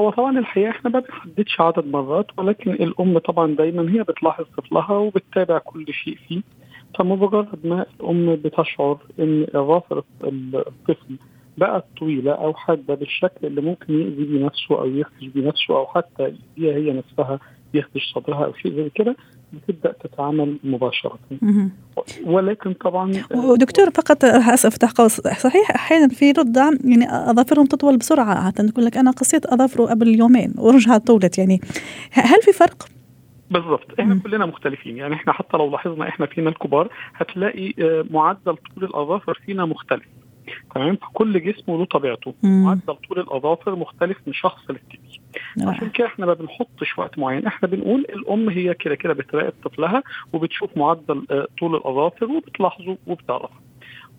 هو 0.00 0.10
طبعا 0.10 0.38
الحقيقة 0.38 0.70
إحنا 0.70 0.90
ما 0.90 1.00
بنحددش 1.00 1.60
عدد 1.60 1.86
مرات 1.86 2.26
ولكن 2.38 2.70
الأم 2.70 3.18
طبعا 3.18 3.54
دايما 3.54 3.92
هي 3.92 4.02
بتلاحظ 4.02 4.44
طفلها 4.58 4.92
وبتتابع 4.92 5.58
كل 5.58 5.86
شيء 5.92 6.18
فيه. 6.28 6.42
فمجرد 6.98 7.48
ما 7.64 7.86
الام 8.00 8.36
بتشعر 8.36 8.98
إن 9.20 9.46
اظافر 9.54 10.02
الطفل 10.24 11.16
بقت 11.58 11.84
طويلة 11.98 12.32
أو 12.32 12.54
حادة 12.54 12.94
بالشكل 12.94 13.46
اللي 13.46 13.60
ممكن 13.60 13.94
يأذي 13.94 14.24
بيه 14.24 14.44
نفسه 14.44 14.78
أو 14.80 14.86
يخدش 14.86 15.26
بيه 15.26 15.48
نفسه 15.48 15.76
أو 15.76 15.86
حتى 15.86 16.34
يأذيها 16.56 16.76
هي 16.76 16.92
نفسها 16.92 17.38
يخدش 17.74 18.12
صدرها 18.14 18.44
أو 18.44 18.54
شيء 18.54 18.72
زي 18.72 18.90
كده 18.94 19.16
بتبدأ 19.52 19.92
تتعامل 19.92 20.58
مباشرة. 20.64 21.18
ولكن 22.24 22.72
طبعا 22.72 23.12
ودكتور 23.34 23.90
فقط 23.90 24.24
اسف 24.24 24.76
تحقق 24.76 25.06
صحيح 25.06 25.70
أحيانا 25.70 26.08
في 26.08 26.32
رضع 26.32 26.70
يعني 26.84 27.30
أظافرهم 27.30 27.66
تطول 27.66 27.96
بسرعة. 27.96 28.46
حتى 28.46 28.62
نقول 28.62 28.84
لك 28.84 28.96
أنا 28.96 29.10
قصيت 29.10 29.46
أظافره 29.46 29.86
قبل 29.86 30.08
يومين 30.08 30.54
ورجعت 30.58 31.06
طولت. 31.06 31.38
يعني 31.38 31.60
هل 32.12 32.42
في 32.42 32.52
فرق؟ 32.52 32.88
بالضبط. 33.52 34.00
إحنا 34.00 34.20
كلنا 34.24 34.46
مختلفين. 34.46 34.96
يعني 34.96 35.14
إحنا 35.14 35.32
حتى 35.32 35.56
لو 35.56 35.70
لاحظنا 35.70 36.08
إحنا 36.08 36.26
فينا 36.26 36.50
الكبار 36.50 36.88
هتلاقي 37.14 37.74
آه، 37.78 38.04
معدل 38.10 38.56
طول 38.56 38.84
الأظافر 38.84 39.40
فينا 39.46 39.64
مختلف. 39.64 40.04
تمام؟ 40.74 40.96
فكل 40.96 41.44
جسم 41.44 41.72
له 41.72 41.84
طبيعته. 41.84 42.34
معدل 42.42 42.94
طول 43.08 43.18
الأظافر 43.18 43.76
مختلف 43.76 44.18
من 44.26 44.32
شخص 44.32 44.70
للتاني. 44.70 45.20
نعم. 45.56 45.68
عشان 45.68 45.88
كده 45.90 46.06
إحنا 46.06 46.26
ما 46.26 46.34
بنحطش 46.34 46.98
وقت 46.98 47.18
معين. 47.18 47.46
إحنا 47.46 47.68
بنقول 47.68 48.00
الأم 48.00 48.48
هي 48.48 48.74
كده 48.74 48.94
كده 48.94 49.12
بتراقب 49.12 49.52
طفلها 49.64 50.02
وبتشوف 50.32 50.76
معدل 50.76 51.26
آه، 51.30 51.46
طول 51.60 51.74
الأظافر 51.76 52.26
وبتلاحظه 52.26 52.96
وبتعرفه. 53.06 53.71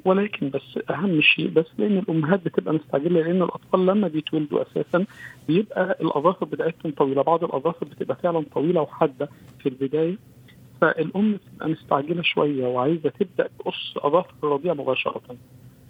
ولكن 0.05 0.50
بس 0.50 0.79
أهم 0.89 1.22
شيء 1.22 1.48
بس 1.50 1.65
لأن 1.77 1.98
الأمهات 1.98 2.45
بتبقى 2.45 2.74
مستعجلة 2.74 3.22
لأن 3.22 3.41
الأطفال 3.43 3.86
لما 3.86 4.07
بيتولدوا 4.07 4.62
أساسا 4.62 5.05
بيبقى 5.48 5.98
الأظافر 6.01 6.45
بتاعتهم 6.45 6.91
طويلة 6.91 7.22
بعض 7.22 7.43
الأظافر 7.43 7.86
بتبقى 7.86 8.15
فعلا 8.24 8.45
طويلة 8.53 8.81
وحادة 8.81 9.29
في 9.60 9.69
البداية 9.69 10.17
فالأم 10.81 11.33
بتبقى 11.33 11.69
مستعجلة 11.69 12.22
شوية 12.22 12.65
وعايزة 12.67 13.10
تبدأ 13.10 13.50
تقص 13.60 13.93
أظافر 13.98 14.33
الرضيع 14.43 14.74
مباشرة. 14.74 15.22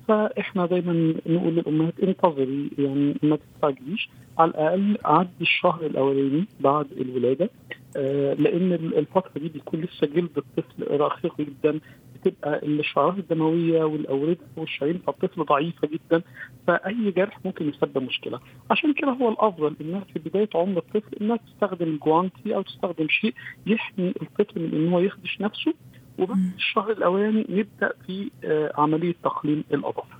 فإحنا 0.07 0.65
دايما 0.65 1.13
نقول 1.27 1.55
للأمهات 1.55 1.99
انتظري 1.99 2.69
يعني 2.77 3.15
ما 3.23 3.35
تستعجليش 3.35 4.09
على 4.37 4.51
الأقل 4.51 4.97
عدي 5.05 5.29
الشهر 5.41 5.85
الأولاني 5.85 6.45
بعد 6.59 6.87
الولادة 6.91 7.49
آه 7.97 8.33
لأن 8.33 8.73
الفترة 8.73 9.39
دي 9.39 9.49
بيكون 9.49 9.81
لسه 9.81 10.07
جلد 10.07 10.37
الطفل 10.37 10.91
رقيق 11.01 11.41
جدا 11.41 11.79
بتبقى 12.15 12.65
الشعرات 12.65 13.17
الدموية 13.17 13.83
والاورده 13.83 14.37
والشرايين 14.57 14.97
بتاع 14.97 15.13
الطفل 15.13 15.43
ضعيفة 15.45 15.87
جدا. 15.87 16.21
فأي 16.67 17.11
جرح 17.11 17.39
ممكن 17.45 17.69
يسبب 17.69 17.97
مشكلة. 18.03 18.39
عشان 18.71 18.93
كده 18.93 19.11
هو 19.11 19.29
الأفضل 19.29 19.75
إنها 19.81 19.99
في 20.13 20.19
بداية 20.19 20.49
عمر 20.55 20.77
الطفل 20.77 21.15
إنها 21.21 21.37
تستخدم 21.37 21.87
الجوانتي 21.87 22.55
أو 22.55 22.61
تستخدم 22.61 23.07
شيء 23.09 23.33
يحمي 23.67 24.13
الطفل 24.21 24.59
من 24.61 24.73
إن 24.73 24.93
هو 24.93 24.99
يخدش 24.99 25.41
نفسه. 25.41 25.73
وبعد 26.17 26.37
الشهر 26.57 26.91
الأولاني 26.91 27.45
نبدأ 27.49 27.93
في 28.07 28.31
آه، 28.43 28.71
عملية 28.77 29.15
تقليم 29.23 29.63
الاظافر 29.73 30.17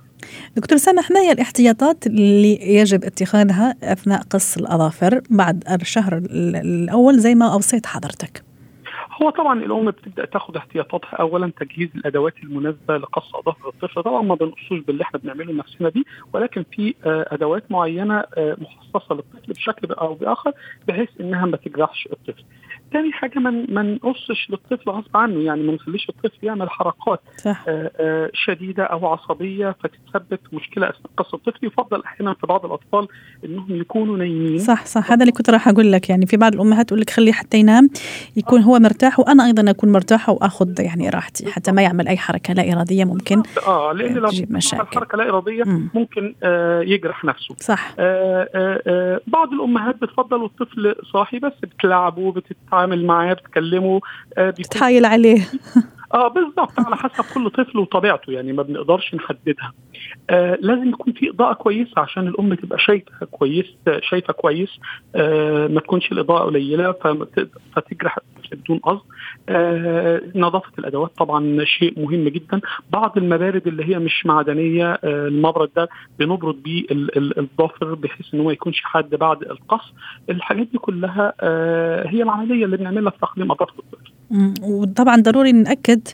دكتور 0.56 0.78
سامح 0.78 1.10
ما 1.10 1.20
هي 1.20 1.32
الاحتياطات 1.32 2.06
اللي 2.06 2.74
يجب 2.74 3.04
اتخاذها 3.04 3.74
أثناء 3.82 4.22
قص 4.22 4.56
الأظافر 4.56 5.20
بعد 5.30 5.64
الشهر 5.80 6.16
الأول 6.16 7.18
زي 7.18 7.34
ما 7.34 7.52
أوصيت 7.52 7.86
حضرتك؟ 7.86 8.44
هو 9.22 9.30
طبعا 9.30 9.60
الام 9.64 9.90
بتبدأ 9.90 10.24
تاخد 10.24 10.56
احتياطاتها. 10.56 11.16
اولا 11.16 11.52
تجهيز 11.60 11.88
الأدوات 11.94 12.34
المناسبة 12.42 12.96
لقص 12.96 13.34
اظافر 13.34 13.68
الطفل. 13.68 14.02
طبعا 14.02 14.22
ما 14.22 14.34
بنقصوش 14.34 14.80
باللي 14.80 15.02
إحنا 15.02 15.20
بنعمله 15.20 15.52
لنفسنا 15.52 15.88
دي 15.88 16.04
ولكن 16.32 16.64
في 16.72 16.94
آه، 17.06 17.26
أدوات 17.30 17.72
معينة 17.72 18.14
آه، 18.18 18.56
مخصصة 18.58 19.14
للطفل 19.14 19.52
بشكل 19.52 19.92
أو 19.92 20.14
بآخر 20.14 20.52
بحيث 20.88 21.08
إنها 21.20 21.46
ما 21.46 21.56
تجرحش 21.56 22.08
الطفل. 22.12 22.44
تاني 22.94 23.12
حاجة 23.12 23.38
ما 23.38 23.82
نقصش 23.82 24.50
للطفل 24.50 24.90
غصب 24.90 25.16
عنه 25.16 25.40
يعني 25.40 25.62
ما 25.62 25.72
نخليش 25.72 26.08
الطفل 26.08 26.38
يعمل 26.46 26.70
حركات 26.70 27.20
صح. 27.36 27.64
آآ 27.68 27.90
آآ 28.00 28.30
شديدة 28.34 28.84
أو 28.84 29.06
عصبية 29.06 29.76
فتتسبب 29.82 30.38
مشكلة 30.52 30.88
أثناء 30.88 31.10
قص 31.16 31.34
الطفل. 31.34 31.66
يفضل 31.66 32.02
أحيانا 32.04 32.34
في 32.34 32.46
بعض 32.46 32.64
الأطفال 32.64 33.08
إنهم 33.44 33.66
يكونوا 33.80 34.16
نايمين. 34.16 34.58
صح 34.58 34.86
صح. 34.86 35.10
هذا 35.12 35.20
اللي 35.22 35.32
كنت 35.32 35.50
راح 35.50 35.68
أقول 35.68 35.92
لك. 35.92 36.10
يعني 36.10 36.26
في 36.26 36.36
بعض 36.36 36.54
الأمهات 36.54 36.86
تقول 36.88 37.00
لك 37.00 37.10
خليه 37.10 37.32
حتى 37.32 37.58
ينام 37.58 37.90
يكون 38.36 38.60
هو 38.60 38.78
مرتاح 38.78 39.20
وأنا 39.20 39.46
أيضا 39.46 39.70
أكون 39.70 39.92
مرتاحة 39.92 40.32
وأخذ 40.32 40.80
يعني 40.80 41.10
راحتي 41.10 41.52
حتى 41.52 41.72
ما 41.72 41.82
يعمل 41.82 42.08
أي 42.08 42.16
حركة 42.16 42.54
لا 42.54 42.72
إرادية 42.72 43.04
ممكن 43.04 43.42
آه 43.66 43.92
لأن 43.92 44.14
لو 44.14 44.28
تجيب 44.28 44.52
مشاكل. 44.52 44.96
حركة 44.96 45.18
لا 45.18 45.28
إرادية 45.28 45.64
مم. 45.64 45.88
ممكن 45.94 46.34
آه 46.42 46.80
يجرح 46.80 47.24
نفسه. 47.24 47.54
صح. 47.58 47.94
آه 47.98 48.48
آه 48.54 48.82
آه 48.86 49.20
بعض 49.26 49.52
الأمهات 49.52 49.96
بتفضل 50.02 50.44
الطفل 50.44 50.94
صاحي 51.12 51.38
بس 51.38 51.52
بتلعبه 51.62 52.32
بتتعامل 52.84 53.06
معاه 53.06 53.32
بتكلمه 53.32 54.00
آه 54.38 54.50
بتحايل 54.50 55.04
عليه. 55.04 55.40
آه 56.14 56.28
بالظبط 56.28 56.80
على 56.80 56.96
حسب 56.96 57.24
كل 57.34 57.50
طفل 57.50 57.78
وطبيعته 57.78 58.32
يعني 58.32 58.52
ما 58.52 58.62
بنقدرش 58.62 59.14
نحددها. 59.14 59.72
آه 60.30 60.58
لازم 60.60 60.88
يكون 60.88 61.12
في 61.12 61.30
إضاءة 61.30 61.52
كويسة 61.52 62.00
عشان 62.00 62.28
الأم 62.28 62.54
تبقى 62.54 62.78
شايفة 62.78 63.26
كويس 63.30 63.66
شايفة 64.00 64.32
كويس. 64.32 64.68
آه 65.16 65.66
ما 65.66 65.80
تكونش 65.80 66.12
الإضاءة 66.12 66.44
قليلة 66.44 66.92
فتجرح 67.76 68.18
بدون 68.52 68.78
قصد. 68.78 69.02
آه 69.48 70.22
نظافة 70.34 70.70
الأدوات 70.78 71.10
طبعا 71.16 71.64
شيء 71.64 72.00
مهم 72.00 72.28
جدا. 72.28 72.60
بعض 72.90 73.18
المبارد 73.18 73.66
اللي 73.66 73.84
هي 73.94 73.98
مش 73.98 74.26
معدنية 74.26 74.92
آه 74.92 75.28
المبرد 75.28 75.70
ده 75.76 75.88
بنبرد 76.18 76.62
بيه 76.62 76.84
الضافر 77.38 77.94
بحيث 77.94 78.34
إن 78.34 78.44
ما 78.44 78.52
يكونش 78.52 78.80
حاد 78.80 79.14
بعد 79.14 79.42
القص. 79.42 79.92
الحاجات 80.30 80.66
دي 80.66 80.78
كلها 80.78 81.32
آه 81.40 82.08
هي 82.08 82.22
العملية 82.22 82.64
اللي 82.64 82.76
بنعملها 82.76 83.10
في 83.10 83.18
تقليم 83.18 83.52
اظافر 83.52 83.74
الطفل 83.78 84.12
وطبعا 84.62 85.16
ضروري 85.16 85.52
نأكد 85.52 86.08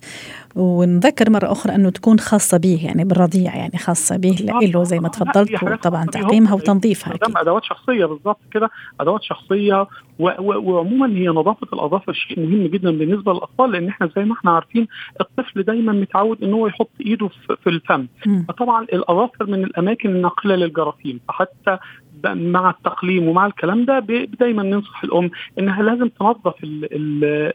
ونذكر 0.56 1.30
مرة 1.30 1.52
أخرى 1.52 1.74
أنه 1.74 1.90
تكون 1.90 2.18
خاصة 2.18 2.58
به 2.58 2.80
يعني 2.84 3.04
بالرضيع 3.04 3.56
يعني 3.56 3.78
خاصة 3.78 4.16
به 4.16 4.36
له 4.40 4.84
زي 4.84 4.98
ما 4.98 5.08
تفضلت 5.08 5.62
وطبعا 5.62 6.04
تعقيمها 6.04 6.54
وتنظيفها 6.54 7.14
أكيد. 7.14 7.36
أدوات 7.36 7.64
شخصية 7.64 8.04
بالضبط 8.06 8.40
كده 8.52 8.70
أدوات 9.00 9.22
شخصية 9.22 9.86
وعموما 10.18 11.06
هي 11.16 11.28
نظافة 11.28 11.66
الأظافر 11.72 12.12
شيء 12.12 12.40
مهم 12.40 12.66
جدا 12.66 12.90
بالنسبة 12.90 13.32
للأطفال 13.32 13.70
لأن 13.72 13.88
إحنا 13.88 14.10
زي 14.16 14.24
ما 14.24 14.34
إحنا 14.34 14.50
عارفين 14.50 14.88
الطفل 15.20 15.62
دايما 15.62 15.92
متعود 15.92 16.42
أن 16.42 16.52
هو 16.52 16.66
يحط 16.66 16.90
إيده 17.00 17.28
في 17.64 17.70
الفم. 17.70 18.06
فطبعا 18.48 18.82
الأظافر 18.82 19.46
من 19.46 19.64
الأماكن 19.64 20.08
الناقلة 20.10 20.56
للجراثيم 20.56 21.20
فحتى 21.28 21.78
مع 22.24 22.70
التقليم 22.70 23.28
ومع 23.28 23.46
الكلام 23.46 23.84
ده 23.84 23.98
دايما 24.40 24.62
ننصح 24.62 25.04
الأم 25.04 25.30
إنها 25.58 25.82
لازم 25.82 26.08
تنظف 26.08 26.54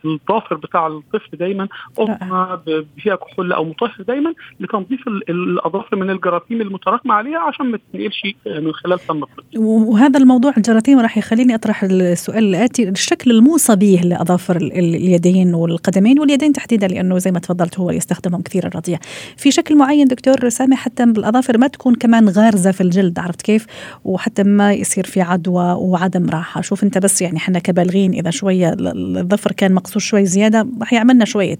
الضافر 0.05 0.55
بتاع 0.55 0.87
الطفل 0.87 1.37
دايما 1.37 1.67
قطنه 1.97 2.55
فيها 2.97 3.15
كحول 3.15 3.53
أو 3.53 3.65
مطهر 3.65 3.95
دايما 4.07 4.33
لتنظيف 4.59 5.07
الأظافر 5.07 5.95
من 5.95 6.09
الجراثيم 6.09 6.61
المتراكمة 6.61 7.13
عليها 7.13 7.39
عشان 7.39 7.65
ما 7.65 7.79
تنقلش 7.93 8.21
من 8.45 8.73
خلال 8.73 8.99
فم 8.99 9.23
الطفل. 9.23 9.57
وهذا 9.57 10.19
الموضوع 10.19 10.53
الجراثيم 10.57 10.99
راح 10.99 11.17
يخليني 11.17 11.55
أطرح 11.55 11.83
السؤال 11.83 12.43
الآتي 12.43 12.89
الشكل 12.89 13.31
الموصى 13.31 13.75
به 13.75 14.01
لأظافر 14.03 14.55
اليدين 14.55 15.53
والقدمين 15.53 16.19
واليدين 16.19 16.53
تحديدا 16.53 16.87
لأنه 16.87 17.17
زي 17.17 17.31
ما 17.31 17.39
تفضلت 17.39 17.79
هو 17.79 17.91
يستخدمهم 17.91 18.41
كثير 18.41 18.67
الرضيع. 18.67 18.97
في 19.37 19.51
شكل 19.51 19.77
معين 19.77 20.07
دكتور 20.07 20.49
سامح 20.49 20.77
حتى 20.77 21.05
بالأظافر 21.05 21.57
ما 21.57 21.67
تكون 21.67 21.95
كمان 21.95 22.29
غارزة 22.29 22.71
في 22.71 22.81
الجلد 22.81 23.19
عرفت 23.19 23.41
كيف؟ 23.41 23.65
وحتى 24.03 24.43
ما 24.45 24.73
يصير 24.73 25.05
في 25.05 25.21
عدوى 25.21 25.73
وعدم 25.73 26.29
راحة، 26.29 26.61
شوف 26.61 26.83
أنت 26.83 26.97
بس 26.97 27.21
يعني 27.21 27.37
إحنا 27.37 27.59
كبالغين 27.59 28.13
إذا 28.13 28.29
شوية 28.29 28.75
الظفر 28.79 29.51
كان 29.51 29.73
مقصور 29.73 30.01
شوي 30.01 30.25
زيادة 30.25 30.67
راح 30.79 30.93
يعملنا 30.93 31.25
شوية 31.25 31.59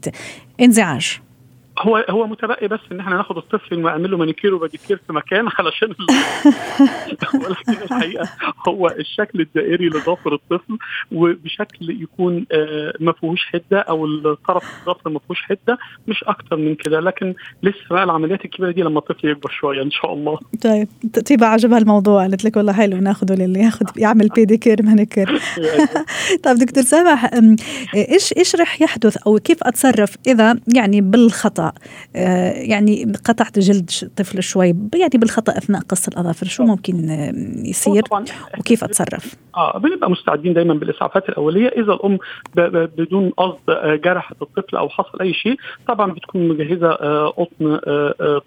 انزعاج. 0.61 1.19
هو 1.79 2.05
هو 2.09 2.27
متبقي 2.27 2.67
بس 2.67 2.79
إن 2.91 2.99
إحنا 2.99 3.15
ناخد 3.15 3.37
الطفل 3.37 3.75
ونعمل 3.75 4.11
له 4.11 4.17
مانيكير 4.17 4.53
وباديكير 4.53 4.99
في 5.07 5.13
مكان 5.13 5.47
علشان 5.59 5.89
ولكن 7.33 7.83
الحقيقة 7.83 8.29
هو 8.67 8.87
الشكل 8.87 9.41
الدائري 9.41 9.89
لظافر 9.89 10.33
الطفل 10.33 10.77
وبشكل 11.11 12.01
يكون 12.01 12.45
آه، 12.51 12.93
ما 12.99 13.11
فيهوش 13.11 13.45
حدة 13.45 13.79
أو 13.79 14.05
الطرف 14.05 14.63
الظفر 14.79 15.09
ما 15.09 15.19
فيهوش 15.19 15.41
حدة 15.41 15.77
مش 16.07 16.23
أكتر 16.23 16.55
من 16.55 16.75
كده. 16.75 16.99
لكن 16.99 17.33
لسه 17.63 17.89
بقى 17.89 18.03
العمليات 18.03 18.45
الكبيرة 18.45 18.71
دي 18.71 18.81
لما 18.81 18.99
الطفل 18.99 19.27
يكبر 19.27 19.49
شوية 19.49 19.81
إن 19.81 19.91
شاء 19.91 20.13
الله. 20.13 20.39
طيب 20.63 20.87
طيبة 21.29 21.45
عجبها 21.45 21.77
الموضوع 21.77 22.21
قالت 22.21 22.45
لك 22.45 22.57
والله 22.57 22.73
حلو 22.73 22.97
ناخده 22.97 23.35
للي 23.35 23.59
ياخذ 23.59 23.85
يعمل 23.97 24.27
بيديكير 24.27 24.83
مانيكير 24.83 25.41
طيب 26.43 26.57
دكتور 26.57 26.83
سامح 26.83 27.29
إيش 27.95 28.33
إيش 28.37 28.55
رح 28.55 28.81
يحدث 28.81 29.17
أو 29.17 29.39
كيف 29.39 29.57
أتصرف 29.63 30.15
إذا 30.27 30.59
يعني 30.75 31.01
بالخطأ؟ 31.01 31.64
آه، 32.15 32.51
يعني 32.51 33.13
قطعت 33.25 33.59
جلد 33.59 33.89
طفل 34.15 34.43
شوي 34.43 34.67
يعني 34.95 35.13
بالخطأ 35.15 35.57
أثناء 35.57 35.81
قص 35.81 36.07
الأظافر. 36.07 36.45
شو 36.45 36.63
ممكن 36.63 37.09
آه، 37.09 37.33
يصير؟ 37.69 38.03
وكيف 38.59 38.83
أتصرف؟ 38.83 39.35
آه 39.55 39.77
بنبقى 39.77 40.09
مستعدين 40.11 40.53
دايما 40.53 40.73
بالإسعافات 40.73 41.29
الأولية. 41.29 41.67
إذا 41.67 41.93
الأم 41.93 42.17
بدون 42.97 43.29
قصد 43.29 43.69
آه، 43.69 43.95
جرحت 43.95 44.35
الطفل 44.41 44.77
أو 44.77 44.89
حصل 44.89 45.19
أي 45.21 45.33
شيء 45.33 45.55
طبعا 45.87 46.11
بتكون 46.11 46.47
مجهزة 46.47 46.91
قطن 47.25 47.79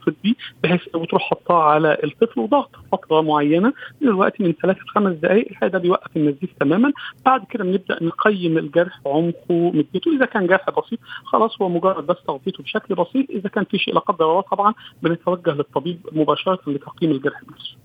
طبي 0.07 0.37
بحيث 0.63 0.81
وتروح 0.95 1.23
حطاه 1.23 1.63
على 1.63 1.99
الطفل 2.05 2.41
وضغط 2.41 2.71
فترة 2.93 3.21
معينة. 3.21 3.73
من 4.01 4.09
الوقت 4.09 4.41
من 4.41 4.53
ثلاث 4.63 4.77
لخمس 4.77 5.17
دقائق 5.17 5.49
هذا 5.63 5.79
بيوقف 5.79 6.17
النزيف 6.17 6.51
تماما. 6.61 6.93
بعد 7.27 7.45
كده 7.51 7.65
بنبدأ 7.65 7.99
نقيم 8.03 8.59
الجرح 8.59 9.01
عمقه 9.07 9.71
مدته 9.75 10.17
اذا 10.17 10.25
كان 10.25 10.47
جرح 10.47 10.71
بسيط 10.71 10.99
خلاص 11.25 11.63
هو 11.63 11.69
مجرد 11.69 12.07
بس 12.07 12.17
تغطيته 12.27 12.63
بشكل 12.63 12.95
بسيط. 12.95 13.08
بسيط 13.09 13.31
إذا 13.31 13.49
كان 13.49 13.65
في 13.65 13.79
شيء 13.79 13.95
لا 13.95 14.01
قدر 14.01 14.31
الله 14.31 14.41
طبعا 14.41 14.75
بنتوجه 15.03 15.51
للطبيب 15.51 15.99
مباشرة 16.13 16.61
لتقييم 16.67 17.11
الجرح 17.11 17.43
نفسه. 17.51 17.77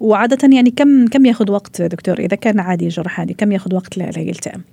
وعادة 0.00 0.48
يعني 0.56 0.70
كم 0.70 1.06
كم 1.06 1.26
ياخذ 1.26 1.50
وقت 1.50 1.82
دكتور 1.82 2.18
إذا 2.18 2.36
كان 2.36 2.60
عادي 2.60 2.88
جرح 2.88 3.20
عادي 3.20 3.34
كم 3.34 3.52
ياخذ 3.52 3.74
وقت 3.74 3.98
ليلتئم؟ 3.98 4.64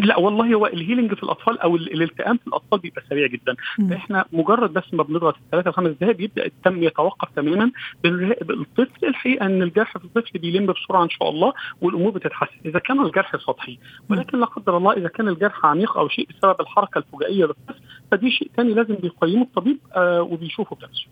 لا 0.00 0.18
والله 0.18 0.54
هو 0.54 0.66
الهيلينج 0.66 1.14
في 1.14 1.22
الأطفال 1.22 1.58
أو 1.58 1.76
الالتئام 1.76 2.36
في 2.36 2.46
الأطفال 2.46 2.78
بيبقى 2.78 3.02
سريع 3.10 3.26
جدا 3.26 3.56
فإحنا 3.90 4.24
مجرد 4.32 4.72
بس 4.72 4.82
ما 4.94 5.02
بنضغط 5.02 5.36
الثلاثة 5.46 5.70
خمس 5.70 5.90
دقائق 6.00 6.16
بيبدأ 6.16 6.46
الدم 6.46 6.82
يتوقف 6.82 7.28
تماما 7.36 7.70
الطفل 8.04 9.06
الحقيقة 9.06 9.46
إن 9.46 9.62
الجرح 9.62 9.98
في 9.98 10.04
الطفل 10.04 10.38
بيلم 10.38 10.66
بسرعة 10.66 11.04
إن 11.04 11.10
شاء 11.10 11.30
الله 11.30 11.52
والأمور 11.80 12.10
بتتحسن 12.10 12.56
إذا 12.64 12.78
كان 12.78 13.00
الجرح 13.00 13.36
سطحي 13.36 13.78
ولكن 14.10 14.40
لا 14.40 14.46
قدر 14.46 14.76
الله 14.76 14.92
إذا 14.92 15.08
كان 15.08 15.28
الجرح 15.28 15.66
عميق 15.66 15.98
أو 15.98 16.08
شيء 16.08 16.28
بسبب 16.38 16.60
الحركة 16.60 16.98
الفجائية 16.98 17.44
للطفل 17.44 17.80
فدي 18.12 18.30
شيء 18.30 18.50
ثاني 18.56 18.74
لازم 18.74 18.94
بيقيمه 18.94 19.42
الطبيب 19.42 19.78
آه 19.96 20.22
وبيشوفه 20.22 20.76
بنفسه. 20.76 21.06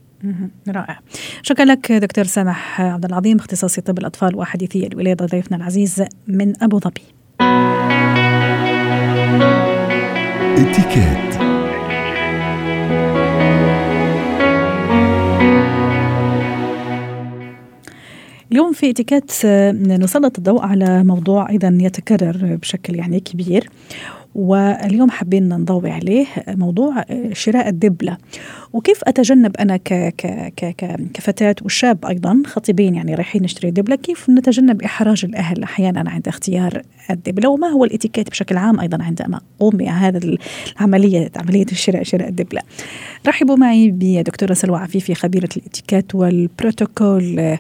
رائع. 0.69 0.99
شكرا 1.43 1.65
لك 1.65 1.93
دكتور 1.93 2.25
سامح 2.25 2.81
عبد 2.81 3.05
العظيم 3.05 3.37
اختصاصي 3.37 3.81
طب 3.81 3.99
الأطفال 3.99 4.37
وحديثي 4.37 4.87
الولادة 4.87 5.27
ضيفنا 5.27 5.57
العزيز 5.57 6.05
من 6.29 6.63
أبو 6.63 6.79
ظبي. 6.79 7.03
اتكات 10.59 11.35
اليوم 18.53 18.73
في 18.73 18.91
إتيكيت 18.91 19.47
نسلط 19.87 20.39
الضوء 20.39 20.63
على 20.63 21.05
موضوع 21.05 21.51
أيضا 21.51 21.79
يتكرر 21.81 22.57
بشكل 22.63 22.97
يعني 22.97 23.21
كبير 23.21 23.69
واليوم 24.35 25.11
حابين 25.11 25.49
نضوي 25.49 25.91
عليه 25.91 26.27
موضوع 26.49 27.05
شراء 27.33 27.69
الدبلة. 27.69 28.17
وكيف 28.73 29.01
أتجنب 29.05 29.57
أنا 29.57 29.77
ك 29.77 30.15
ك 30.17 30.55
ك 30.57 30.97
كفتاة 31.15 31.55
وشاب 31.63 32.05
أيضا 32.05 32.43
خطيبين 32.47 32.95
يعني 32.95 33.15
رايحين 33.15 33.43
نشتري 33.43 33.71
دبلة 33.71 33.97
كيف 33.97 34.31
نتجنب 34.31 34.83
إحراج 34.83 35.25
الأهل 35.25 35.63
أحيانا 35.63 36.11
عند 36.11 36.29
اختيار 36.29 36.83
الدبلة؟ 37.11 37.49
وما 37.49 37.69
هو 37.69 37.85
الإتيكيت 37.85 38.31
بشكل 38.31 38.57
عام 38.57 38.81
أيضا 38.81 39.03
عندما 39.03 39.41
أقوم 39.57 39.77
بهذا 39.77 40.21
العملية 40.79 41.31
عملية 41.37 41.67
الشراء 41.73 42.03
شراء 42.03 42.29
الدبلة؟ 42.29 42.63
رحبوا 43.27 43.57
معي 43.57 43.91
بدكتورة 43.91 44.55
سلوى 44.55 44.79
عفيفي 44.79 45.15
خبيرة 45.15 45.49
الإتيكيت 45.57 46.15
والبروتوكول 46.15 47.57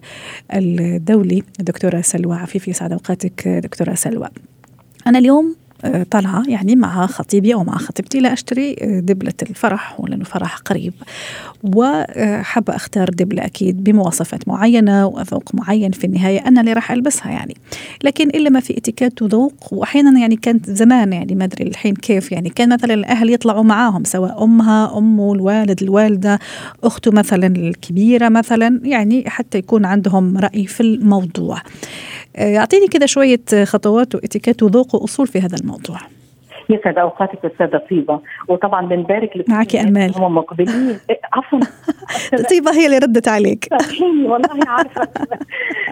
الدولي. 0.54 1.42
دكتورة 1.60 2.00
سلوى 2.00 2.36
عفيفي 2.36 2.72
سعد 2.72 2.92
أوقاتك 2.92 3.48
دكتورة 3.48 3.94
سلوى. 3.94 4.28
أنا 5.06 5.18
اليوم 5.18 5.46
آه، 5.46 5.67
طالعة 6.10 6.42
يعني 6.48 6.76
مع 6.76 7.06
خطيبي 7.06 7.54
أو 7.54 7.64
مع 7.64 7.76
خطيبتي 7.76 8.20
لأشتري 8.20 8.76
آه، 8.80 9.00
دبلة 9.00 9.32
الفرح 9.42 10.00
ولأنه 10.00 10.24
فرح 10.24 10.56
قريب. 10.56 10.92
وحابة 11.62 12.76
أختار 12.76 13.10
دبلة 13.10 13.44
أكيد 13.44 13.84
بمواصفات 13.84 14.48
معينة 14.48 15.06
وذوق 15.06 15.54
معين 15.54 15.90
في 15.90 16.04
النهاية 16.04 16.38
أنا 16.38 16.60
اللي 16.60 16.72
راح 16.72 16.92
ألبسها 16.92 17.32
يعني. 17.32 17.56
لكن 18.04 18.28
إلا 18.28 18.50
ما 18.50 18.60
في 18.60 18.78
اتيكيت 18.78 19.22
وذوق 19.22 19.54
وأحيانا 19.72 20.20
يعني 20.20 20.36
كانت 20.36 20.70
زمان 20.70 21.12
يعني 21.12 21.34
ما 21.34 21.44
أدري 21.44 21.64
الحين 21.64 21.94
كيف 21.94 22.32
يعني 22.32 22.50
كان 22.50 22.74
مثلا 22.74 22.94
الأهل 22.94 23.30
يطلعوا 23.30 23.62
معاهم 23.62 24.04
سواء 24.04 24.44
أمها 24.44 24.98
أمه 24.98 25.34
الوالد 25.34 25.82
الوالدة 25.82 26.38
أخته 26.84 27.10
مثلا 27.10 27.46
الكبيرة 27.46 28.28
مثلا 28.28 28.80
يعني 28.84 29.30
حتى 29.30 29.58
يكون 29.58 29.84
عندهم 29.84 30.38
رأي 30.38 30.66
في 30.66 30.80
الموضوع. 30.80 31.62
يعطيني 32.38 32.86
كذا 32.86 33.06
شوية 33.06 33.40
خطوات 33.64 34.14
وإتيكيت 34.14 34.62
وذوق 34.62 34.94
وأصول 34.94 35.26
في 35.26 35.40
هذا 35.40 35.56
الموضوع. 35.60 35.98
يسعد 36.70 36.98
أوقاتك 36.98 37.44
استاذه 37.44 37.82
طيبة. 37.90 38.20
وطبعا 38.48 38.86
بنبارك 38.86 39.36
لك 39.36 39.48
معك 39.48 39.76
امال 39.76 40.12
هم 40.16 40.34
مقبلين. 40.34 40.98
إيه، 41.10 41.20
عفوا. 41.32 41.58
طيبة 42.50 42.72
هي 42.72 42.86
اللي 42.86 42.98
ردت 42.98 43.28
عليك. 43.28 43.68
والله 44.30 44.68
عارفة. 44.68 45.08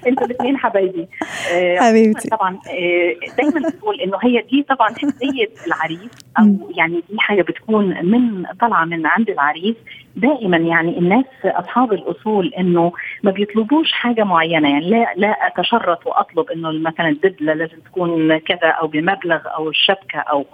أنتوا 0.07 0.27
الاثنين 0.27 0.57
حبايبي. 0.57 1.09
آه، 1.53 1.79
حبيبتي. 1.79 2.29
طبعا. 2.29 2.55
آه، 2.55 3.37
دايما 3.39 3.69
بتقول 3.69 4.01
إنه 4.01 4.19
هي 4.23 4.45
دي 4.51 4.67
طبعا 4.69 4.91
هديه 4.91 5.49
العريس 5.67 6.11
أو 6.39 6.71
يعني 6.77 7.03
دي 7.11 7.19
حاجة 7.19 7.43
بتكون 7.43 8.07
من 8.07 8.45
طالعة 8.61 8.85
من 8.85 9.07
عند 9.07 9.31
العريس 9.31 9.77
دائما 10.17 10.57
يعني 10.57 10.99
الناس 10.99 11.25
أصحاب 11.45 11.93
الأصول 11.93 12.53
إنه 12.59 12.93
ما 13.23 13.31
بيطلبوش 13.31 13.93
حاجة 13.93 14.25
معينة. 14.25 14.71
يعني 14.71 14.91
لا 14.91 15.07
لا 15.17 15.29
أتشرط 15.47 16.07
وأطلب 16.07 16.51
إنه 16.51 16.73
مثلا 16.73 17.09
الدبلة 17.09 17.53
لازم 17.55 17.81
تكون 17.81 18.39
كذا 18.39 18.69
أو 18.69 18.87
بمبلغ 18.87 19.41
أو 19.57 19.69
الشبكة 19.69 20.19
أو 20.19 20.47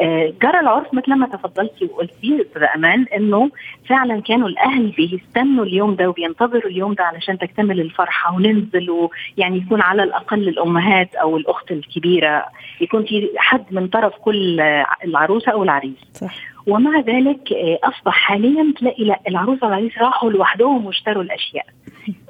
آه 0.00 0.32
جرى 0.42 0.60
العرف 0.60 0.94
مثل 0.94 1.14
ما 1.14 1.26
تفضلتي 1.26 1.84
وقلتي 1.84 2.42
أستاذ 2.42 2.62
أمان 2.76 3.06
إنه 3.16 3.50
فعلا 3.88 4.20
كانوا 4.22 4.48
الأهل 4.48 4.86
بيستنوا 4.96 5.64
اليوم 5.64 5.94
ده 5.94 6.08
وبينتظروا 6.08 6.70
اليوم 6.70 6.94
ده 6.94 7.04
علشان 7.04 7.38
تكتمل 7.38 7.80
الفرحة 7.80 8.34
وننزل 8.36 8.90
ويعني 8.90 9.56
يكون 9.58 9.80
على 9.80 10.02
الأقل 10.02 10.48
الأمهات 10.48 11.14
أو 11.14 11.36
الأخت 11.36 11.70
الكبيرة 11.72 12.44
يكون 12.80 13.04
في 13.04 13.28
حد 13.36 13.64
من 13.70 13.88
طرف 13.88 14.14
كل 14.14 14.60
العروسة 15.04 15.52
أو 15.52 15.62
العريس. 15.62 15.96
صح. 16.12 16.55
ومع 16.66 17.00
ذلك 17.00 17.52
آه، 17.52 17.78
أصبح 17.84 18.12
حاليا 18.12 18.72
تلاقي 18.78 19.04
لا 19.04 19.20
العروسه 19.28 19.66
والعريس 19.66 19.98
راحوا 19.98 20.30
لوحدهم 20.30 20.86
واشتروا 20.86 21.22
الأشياء. 21.22 21.66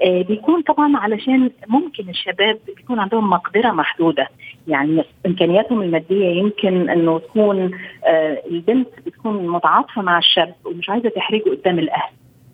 آه 0.04 0.22
بيكون 0.22 0.62
طبعا 0.62 0.96
علشان 0.96 1.50
ممكن 1.68 2.08
الشباب 2.08 2.58
بيكون 2.76 2.98
عندهم 3.00 3.30
مقدرة 3.30 3.70
محدودة. 3.70 4.28
يعني 4.68 5.04
إمكانياتهم 5.26 5.82
المادية 5.82 6.26
يمكن 6.26 6.90
إنه 6.90 7.18
تكون 7.18 7.70
آه 8.06 8.42
البنت 8.50 8.88
بتكون 9.06 9.48
متعاطفة 9.48 10.02
مع 10.02 10.18
الشاب 10.18 10.54
ومش 10.64 10.90
عايزة 10.90 11.08
تحرجه 11.08 11.50
قدام 11.50 11.78
الأهل. 11.78 12.10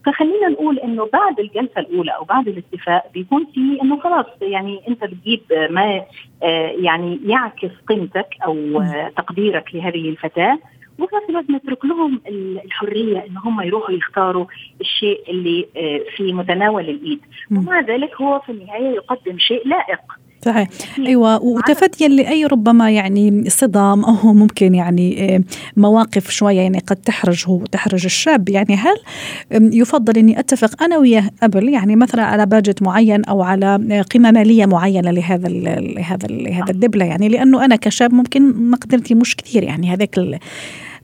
فخلينا 0.07 0.49
نقول 0.49 0.79
إنه 0.79 1.09
بعد 1.13 1.41
الجلسة 1.41 1.79
الأولى 1.81 2.11
أو 2.11 2.25
بعد 2.25 2.49
الاتفاق 2.49 3.05
بيكون 3.15 3.47
في 3.55 3.79
إنه 3.83 4.01
خلاص 4.01 4.27
يعني 4.43 4.81
أنت 4.89 5.05
بتجيب 5.05 5.41
ما 5.71 6.03
يعني 6.83 7.21
يعكس 7.27 7.71
قيمتك 7.89 8.29
أو 8.45 8.83
تقديرك 9.17 9.75
لهذه 9.75 10.09
الفتاة. 10.09 10.59
وفي 10.99 11.17
نفس 11.17 11.31
الوقت 11.31 11.51
نترك 11.51 11.85
لهم 11.85 12.21
الحرية 12.65 13.27
إن 13.27 13.37
هم 13.37 13.61
يروحوا 13.61 13.95
يختاروا 13.95 14.47
الشيء 14.81 15.31
اللي 15.31 15.67
في 16.17 16.33
متناول 16.33 16.89
الإيد. 16.89 17.21
ومع 17.51 17.81
ذلك 17.81 18.21
هو 18.21 18.41
في 18.41 18.53
النهاية 18.53 18.95
يقدم 18.95 19.39
شيء 19.39 19.69
لائق. 19.69 20.01
صحيح. 20.45 20.69
أيوه 20.99 21.43
وتفاديا 21.43 22.09
لأي 22.09 22.47
ربما 22.47 22.91
يعني 22.91 23.51
صدام 23.51 24.05
أو 24.05 24.33
ممكن 24.33 24.75
يعني 24.75 25.45
مواقف 25.77 26.31
شوية 26.31 26.61
يعني 26.61 26.79
قد 26.79 26.97
تحرجه 26.97 27.65
تحرج 27.73 28.05
الشاب. 28.05 28.49
يعني 28.49 28.75
هل 28.77 28.97
يفضل 29.53 30.19
أني 30.19 30.39
أتفق 30.39 30.83
أنا 30.83 30.99
وياه 30.99 31.31
قبل؟ 31.43 31.69
يعني 31.69 31.97
مثلا 31.97 32.23
على 32.23 32.47
باجت 32.47 32.83
معين 32.83 33.25
أو 33.25 33.43
على 33.43 34.03
قيمة 34.11 34.31
مالية 34.31 34.67
معينة 34.67 35.11
لهذا 35.11 35.49
لهذا 35.49 36.27
لهذا 36.29 36.71
الدبلة 36.71 37.05
يعني؟ 37.05 37.29
لأنه 37.29 37.65
أنا 37.65 37.77
كشاب 37.77 38.15
ممكن 38.15 38.71
مقدرتي 38.71 39.15
مش 39.15 39.37
كثير 39.37 39.63
يعني 39.63 39.93
هذاك 39.93 40.19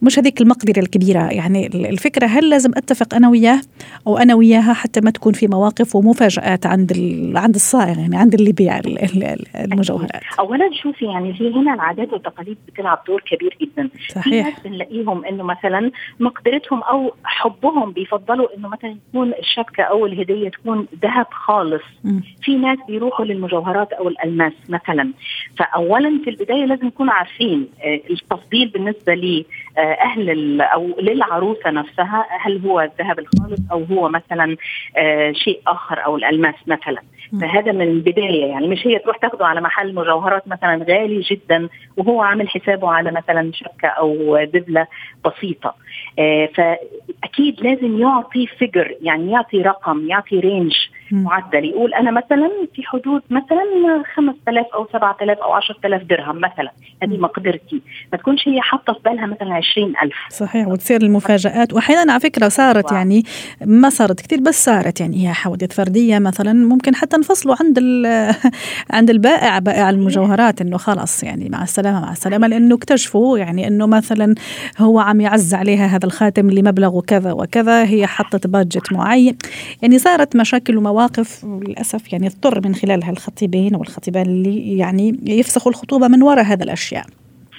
مش 0.03 0.19
هذيك 0.19 0.41
المقدرة 0.41 0.79
الكبيرة. 0.83 1.33
يعني 1.33 1.67
الفكرة 1.67 2.27
هل 2.27 2.51
لازم 2.51 2.71
أتفق 2.77 3.15
أنا 3.15 3.29
وياه 3.29 3.61
أو 4.07 4.19
أنا 4.19 4.35
وياها 4.35 4.73
حتى 4.73 5.01
ما 5.01 5.11
تكون 5.11 5.33
في 5.33 5.47
مواقف 5.47 5.97
ومفاجآت 5.97 6.67
عند 6.67 6.93
عند 7.37 7.55
الصائغ 7.55 7.99
يعني 7.99 8.17
عند 8.17 8.35
اللي 8.35 8.53
بيع 8.53 8.81
المجوهرات؟ 9.55 10.11
أولا 10.39 10.71
شوفي 10.83 11.05
يعني 11.05 11.35
في 11.35 11.55
هنا 11.55 11.75
العادات 11.75 12.13
والتقاليد 12.13 12.57
بتلعب 12.69 12.99
دور 13.07 13.23
كبير 13.27 13.57
جدا. 13.61 13.91
صحيح. 14.09 14.25
في 14.25 14.51
ناس 14.51 14.61
بنلاقيهم 14.65 15.25
إنه 15.25 15.43
مثلا 15.45 15.91
مقدرتهم 16.21 16.83
أو 16.83 17.15
حبهم 17.25 17.93
بيفضلوا 17.93 18.57
إنه 18.57 18.69
مثلا 18.69 18.97
يكون 19.09 19.33
الشبكة 19.41 19.83
أو 19.83 20.07
الهدية 20.07 20.49
تكون 20.49 20.87
ذهب 21.03 21.27
خالص. 21.31 21.83
م. 22.05 22.21
في 22.43 22.57
ناس 22.57 22.79
بيروحوا 22.89 23.25
للمجوهرات 23.25 23.93
أو 23.93 24.09
الألماس 24.09 24.53
مثلا. 24.69 25.13
فأولا 25.59 26.21
في 26.25 26.31
البداية 26.31 26.65
لازم 26.65 26.87
نكون 26.87 27.11
عارفين 27.11 27.69
التفضيل 28.11 28.69
بالنسبة 28.69 29.15
لي 29.15 29.45
أهل 29.79 30.61
أو 30.61 30.87
للعروسة 31.01 31.71
نفسها 31.71 32.27
هل 32.41 32.67
هو 32.67 32.81
الذهب 32.81 33.19
الخالص 33.19 33.61
أو 33.73 33.85
هو 33.85 34.09
مثلا 34.09 34.57
شيء 35.33 35.61
آخر 35.67 36.05
أو 36.05 36.17
الألماس 36.17 36.55
مثلا. 36.67 37.03
فهذا 37.41 37.73
من 37.73 37.83
البداية 37.83 38.47
يعني 38.47 38.69
مش 38.69 38.87
هي 38.87 38.99
تروح 38.99 39.17
تاخده 39.17 39.47
على 39.47 39.61
محل 39.61 39.95
مجوهرات 39.95 40.49
مثلا 40.49 40.85
غالي 40.89 41.21
جدا 41.21 41.69
وهو 41.97 42.23
عامل 42.23 42.49
حسابه 42.49 42.91
على 42.91 43.11
مثلا 43.11 43.53
شبكة 43.55 43.89
أو 43.89 44.39
دبلة 44.45 44.87
بسيطة. 45.25 45.75
فأكيد 46.55 47.61
لازم 47.61 47.99
يعطي 47.99 48.47
figure 48.47 48.95
يعني 49.03 49.33
يعطي 49.33 49.63
رقم 49.63 50.09
يعطي 50.09 50.41
range 50.41 50.73
معدل. 51.13 51.65
يقول 51.65 51.95
أنا 51.95 52.11
مثلا 52.11 52.51
في 52.75 52.83
حدود 52.83 53.23
مثلا 53.31 53.65
5000 54.15 54.67
أو 54.75 54.87
7000 54.93 55.39
أو 55.39 55.53
10000 55.53 56.03
درهم 56.03 56.37
مثلا. 56.37 56.71
هذه 57.03 57.17
مقدرتي. 57.17 57.83
ما 58.13 58.19
تكونش 58.19 58.49
هي 58.49 58.61
حاطة 58.61 58.93
في 58.93 59.01
بالها 59.05 59.27
مثلا 59.27 59.55
20000 59.55 60.13
صحيح 60.31 60.69
وتصير 60.69 61.03
المفاجآت. 61.03 61.73
واحيانا 61.73 62.13
على 62.13 62.21
فكرة 62.21 62.49
صارت 62.49 62.93
يعني 62.93 63.23
ما 63.67 63.89
صارت 63.89 64.21
كثير 64.21 64.41
بس 64.41 64.65
صارت 64.65 65.01
يعني 65.01 65.29
هي 65.29 65.33
حوادث 65.33 65.77
فردية 65.77 66.19
مثلا 66.19 66.53
ممكن 66.53 66.95
حتى 66.95 67.17
نفصلوا 67.17 67.57
عند 67.61 67.79
عند 68.97 69.11
البائع 69.11 69.59
بائع 69.59 69.91
المجوهرات 69.91 70.61
إنه 70.61 70.77
خلاص 70.77 71.25
يعني 71.25 71.49
مع 71.49 71.63
السلامة 71.63 72.01
مع 72.01 72.13
السلامة. 72.13 72.47
لأنه 72.47 72.75
اكتشفوا 72.75 73.39
يعني 73.39 73.69
إنه 73.69 73.87
مثلا 73.87 74.35
هو 74.79 75.01
عم 75.01 75.21
يعز 75.21 75.55
عليها 75.55 75.87
هذا 75.87 76.08
الخاتم 76.09 76.49
اللي 76.49 76.63
مبلغه 76.63 77.01
كذا 77.01 77.33
وكذا 77.33 77.85
هي 77.85 78.07
حطت 78.07 78.47
بادجت 78.47 78.93
معين. 78.93 79.37
يعني 79.83 79.99
صارت 79.99 80.37
مشاكل 80.37 80.77
ومواقف 80.77 80.99
مواقف 80.99 81.45
للأسف 81.45 82.13
يعني 82.13 82.27
اضطر 82.27 82.61
من 82.65 82.75
خلالها 82.75 83.11
الخطيبين 83.11 83.75
والخطيبان 83.75 84.27
اللي 84.27 84.79
يعني 84.79 85.21
يفسخوا 85.23 85.73
الخطوبة 85.73 86.09
من 86.09 86.23
وراء 86.23 86.45
هذا 86.45 86.65
الأشياء. 86.65 87.05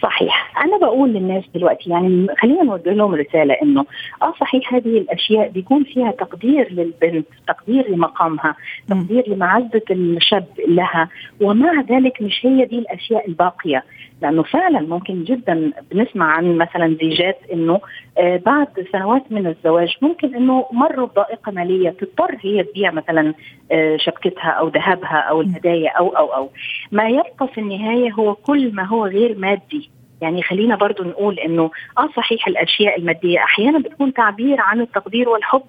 صحيح. 0.02 0.52
أنا 0.66 0.78
بقول 0.78 1.10
للناس 1.10 1.44
دلوقتي 1.56 1.90
يعني 1.90 2.28
خلينا 2.42 2.64
نوجه 2.64 2.94
لهم 2.94 3.16
رسالة 3.16 3.56
إنه 3.64 3.86
آه 4.22 4.34
صحيح 4.42 4.74
هذه 4.74 4.98
الأشياء 4.98 5.50
بيكون 5.50 5.84
فيها 5.84 6.12
تقدير 6.12 6.74
للبنت 6.74 7.28
تقدير 7.48 7.92
لمقامها 7.92 8.56
تقدير 8.88 9.30
لمعزة 9.30 9.82
الشاب 9.92 10.46
لها 10.68 11.10
ومع 11.42 11.82
ذلك 11.90 12.22
مش 12.22 12.46
هي 12.46 12.66
دي 12.66 12.80
الأشياء 12.80 13.28
الباقية. 13.28 13.84
لأنه 14.22 14.44
فعلا 14.44 14.80
ممكن 14.80 15.24
جدا 15.24 15.72
بنسمع 15.92 16.26
عن 16.26 16.58
مثلا 16.58 16.98
زيجات 17.02 17.38
إنه 17.54 17.82
آه 18.18 18.38
بعد 18.46 18.68
سنوات 18.92 19.32
من 19.32 19.48
الزواج 19.48 19.98
ممكن 20.02 20.36
إنه 20.36 20.66
مروا 20.72 21.08
بضائقة 21.08 21.52
مالية 21.52 21.90
تضطر 21.90 22.38
هي 22.42 22.64
تبيع 22.64 22.92
مثلا 22.92 23.34
آه 23.72 23.98
شبكتها 23.98 24.50
أو 24.50 24.68
ذهبها 24.68 25.18
أو 25.30 25.42
الهدايا 25.42 25.90
أو 25.90 26.10
أو 26.10 26.26
أو. 26.34 26.50
ما 26.92 27.08
يبقى 27.10 27.48
في 27.54 27.58
النهاية 27.62 28.12
هو 28.12 28.36
كل 28.36 28.76
ما 28.76 28.84
هو 28.84 29.06
غير 29.06 29.38
مادي. 29.38 29.90
يعني 30.22 30.44
خلينا 30.44 30.76
برضو 30.76 31.04
نقول 31.04 31.40
إنه 31.40 31.72
آه 31.98 32.10
صحيح 32.16 32.48
الأشياء 32.48 33.00
المادية 33.00 33.40
أحيانا 33.40 33.80
بتكون 33.80 34.14
تعبير 34.14 34.62
عن 34.62 34.82
التقدير 34.82 35.30
والحب 35.30 35.62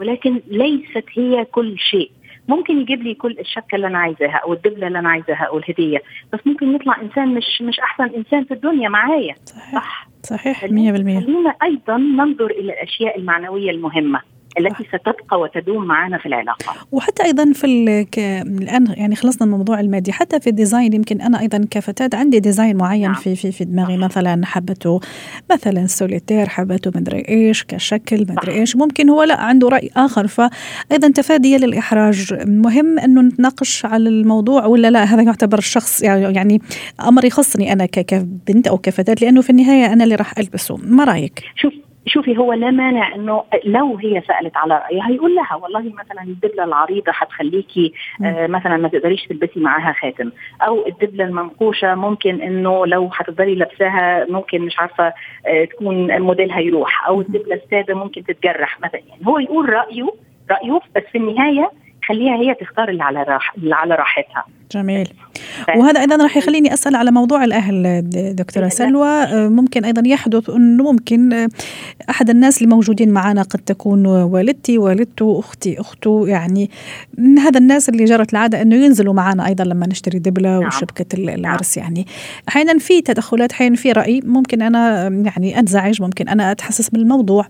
ولكن 0.00 0.40
ليست 0.48 1.04
هي 1.14 1.44
كل 1.44 1.78
شيء. 1.78 2.10
ممكن 2.48 2.80
يجيب 2.80 3.02
لي 3.02 3.14
كل 3.14 3.36
الشبكه 3.38 3.76
اللي 3.76 3.86
أنا 3.86 3.98
عايزاها 3.98 4.36
أو 4.44 4.52
الدبلة 4.52 4.86
اللي 4.86 4.98
أنا 4.98 5.08
عايزاها 5.08 5.44
أو 5.44 5.58
الهدية 5.58 6.02
بس 6.32 6.40
ممكن 6.46 6.74
يطلع 6.74 7.00
إنسان 7.00 7.34
مش 7.34 7.62
مش 7.62 7.80
أحسن 7.80 8.04
إنسان 8.04 8.44
في 8.44 8.54
الدنيا 8.54 8.88
معايا. 8.88 9.34
صح. 9.72 10.08
صحيح 10.22 10.64
100% 10.64 10.68
خلينا 10.68 11.54
أيضا 11.62 11.96
ننظر 11.96 12.50
إلى 12.50 12.72
الأشياء 12.72 13.18
المعنوية 13.18 13.70
المهمة. 13.70 14.20
التي 14.58 14.84
ستبقى 14.88 15.40
وتدوم 15.40 15.84
معنا 15.84 16.18
في 16.18 16.26
العلاقة. 16.26 16.74
وحتى 16.92 17.24
أيضا 17.24 17.52
في 17.52 17.66
الآن 17.66 18.86
يعني 18.96 19.16
خلصنا 19.16 19.46
من 19.46 19.52
الموضوع 19.52 19.80
المادي. 19.80 20.12
حتى 20.12 20.40
في 20.40 20.46
ال 20.46 20.53
design 20.53 20.92
يمكن 20.92 21.20
أنا 21.20 21.40
أيضا 21.40 21.66
كفتاه 21.70 22.18
عندي 22.18 22.40
design 22.40 22.76
معين 22.76 23.02
نعم. 23.02 23.14
في 23.14 23.36
في 23.36 23.52
في 23.52 23.64
دماغي. 23.64 23.96
مثلا 23.96 24.46
حبته 24.46 25.00
مثلا 25.52 25.86
سوليتير 25.86 26.48
حبته 26.48 26.92
مدري 26.94 27.24
إيش 27.28 27.64
كشكل 27.64 28.20
مدري 28.20 28.52
إيش. 28.52 28.76
ممكن 28.76 29.08
هو 29.10 29.22
لا 29.22 29.40
عنده 29.40 29.68
رأي 29.68 29.90
آخر. 29.96 30.26
فايضا 30.26 31.08
تفاديا 31.14 31.58
للإحراج. 31.58 32.34
مهم 32.46 32.98
انه 32.98 33.22
نتناقش 33.22 33.84
على 33.84 34.08
الموضوع 34.08 34.66
ولا 34.66 34.90
لا؟ 34.90 35.04
هذا 35.04 35.22
يعتبر 35.22 35.58
الشخص 35.58 36.02
يعني 36.02 36.60
أمر 37.00 37.24
يخصني 37.24 37.72
أنا 37.72 37.86
كبنت 37.86 38.66
أو 38.66 38.78
كفتاه 38.78 39.16
لأنه 39.22 39.40
في 39.40 39.50
النهاية 39.50 39.92
أنا 39.92 40.04
اللي 40.04 40.14
راح 40.14 40.38
ألبسه. 40.38 40.76
ما 40.76 41.04
رأيك؟ 41.04 41.42
شوف 41.56 41.72
شوفي 42.08 42.36
هو 42.38 42.52
لا 42.52 42.70
مانع 42.70 43.14
إنه 43.14 43.44
لو 43.64 43.96
هي 43.96 44.22
سألت 44.28 44.56
على 44.56 44.74
رأيها 44.74 45.10
يقول 45.10 45.34
لها 45.34 45.54
والله 45.54 45.80
مثلا 45.80 46.22
الدبلة 46.22 46.64
العريضة 46.64 47.12
حتخليكي 47.12 47.92
آه 48.24 48.46
مثلا 48.46 48.76
ما 48.76 48.88
تقدريش 48.88 49.24
تلبسي 49.26 49.60
معاها 49.60 49.92
خاتم. 49.92 50.30
أو 50.62 50.86
الدبلة 50.86 51.24
المنقوشة 51.24 51.94
ممكن 51.94 52.40
إنه 52.42 52.86
لو 52.86 53.10
حتفضلي 53.10 53.54
لابساها 53.54 54.26
ممكن 54.28 54.62
مش 54.62 54.78
عارفة 54.78 55.12
آه 55.46 55.64
تكون 55.64 56.20
موديلها 56.20 56.60
يروح. 56.60 57.06
أو 57.06 57.20
الدبلة 57.20 57.54
السادة 57.54 57.94
ممكن 57.94 58.24
تتجرح 58.24 58.80
مثلا. 58.80 59.00
يعني 59.08 59.26
هو 59.26 59.38
يقول 59.38 59.68
رأيه 59.68 60.06
رأيه 60.50 60.80
بس 60.96 61.02
في 61.12 61.18
النهاية 61.18 61.70
خليها 62.08 62.36
هي 62.36 62.54
تختار 62.54 62.88
اللي 62.88 63.02
على 63.02 63.22
راح 63.22 63.54
اللي 63.56 63.74
على 63.74 63.94
راحتها. 63.94 64.44
جميل. 64.72 65.08
وهذا 65.76 66.00
أيضا 66.00 66.16
راح 66.16 66.36
يخليني 66.36 66.74
أسأل 66.74 66.96
على 66.96 67.10
موضوع 67.10 67.44
الأهل 67.44 68.02
دكتورة 68.34 68.68
سلوى. 68.68 69.26
ممكن 69.48 69.84
أيضا 69.84 70.02
يحدث 70.06 70.50
أنه 70.50 70.92
ممكن 70.92 71.48
أحد 72.10 72.30
الناس 72.30 72.62
اللي 72.62 72.74
موجودين 72.74 73.10
معنا 73.10 73.42
قد 73.42 73.58
تكون 73.58 74.06
والدتي 74.06 74.78
والدته 74.78 75.38
أختي 75.38 75.80
أخته 75.80 76.28
يعني 76.28 76.70
هذا 77.38 77.58
الناس 77.58 77.88
اللي 77.88 78.04
جرت 78.04 78.32
العادة 78.32 78.62
أنه 78.62 78.76
ينزلوا 78.76 79.14
معنا 79.14 79.46
أيضا 79.46 79.64
لما 79.64 79.86
نشتري 79.86 80.18
دبلة 80.18 80.58
نعم. 80.58 80.66
وشبكة 80.66 81.06
العرس 81.14 81.76
يعني. 81.76 82.06
أحيانا 82.48 82.78
في 82.78 83.00
تدخلات 83.00 83.52
أحيانا 83.52 83.76
في 83.76 83.92
رأي. 83.92 84.20
ممكن 84.24 84.62
أنا 84.62 85.08
يعني 85.08 85.58
انزعج 85.58 86.02
ممكن 86.02 86.28
أنا 86.28 86.52
أتحسس 86.52 86.94
من 86.94 87.00
الموضوع 87.00 87.46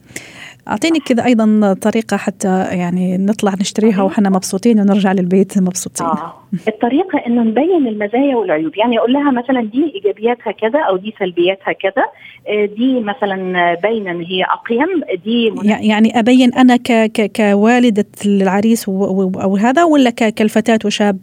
أعطيني 0.69 0.99
كذا 1.01 1.25
أيضا 1.25 1.75
طريقة 1.83 2.17
حتى 2.17 2.65
يعني 2.71 3.17
نطلع 3.19 3.53
نشتريها 3.61 4.03
وحنا 4.03 4.31
مبسوطين 4.31 4.81
ونرجع 4.81 5.13
للبيت 5.13 5.59
مبسوطين. 5.59 6.07
آه. 6.07 6.35
الطريقة 6.69 7.19
إنه 7.27 7.43
نبين 7.43 7.87
المزايا 7.87 8.37
والعيوب. 8.37 8.77
يعني 8.77 8.99
أقول 8.99 9.13
لها 9.13 9.31
مثلا 9.31 9.63
دي 9.63 9.93
إيجابياتها 9.95 10.51
كذا 10.51 10.81
أو 10.81 10.97
دي 10.97 11.15
سلبياتها 11.19 11.73
كذا. 11.73 12.05
دي 12.77 13.01
مثلا 13.01 13.75
باينة 13.75 14.11
إن 14.11 14.21
هي 14.21 14.45
أقيم. 14.45 15.03
دي 15.25 15.53
يعني 15.89 16.19
أبين 16.19 16.55
أنا 16.55 16.77
ك 16.77 16.93
ك 16.93 17.31
كوالدة 17.37 18.07
العريس 18.27 18.89
أو 18.89 19.57
هذا 19.57 19.85
ولا 19.85 20.11
كالفتاة 20.11 20.79
وشاب؟ 20.85 21.19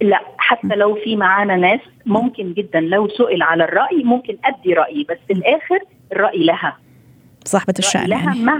لا 0.00 0.20
حتى 0.38 0.74
لو 0.76 0.94
في 1.04 1.16
معانا 1.16 1.56
ناس 1.56 1.80
ممكن 2.06 2.52
جدا 2.52 2.80
لو 2.80 3.08
سئل 3.08 3.42
على 3.42 3.64
الرأي 3.64 4.02
ممكن 4.04 4.36
أدي 4.44 4.74
رأيي 4.74 5.06
بس 5.10 5.16
في 5.26 5.32
الآخر 5.32 5.78
الرأي 6.12 6.44
لها. 6.44 6.76
صاحبة 7.48 7.74
الشأن 7.78 8.08
لها 8.08 8.24
يعني. 8.24 8.42
مع 8.42 8.58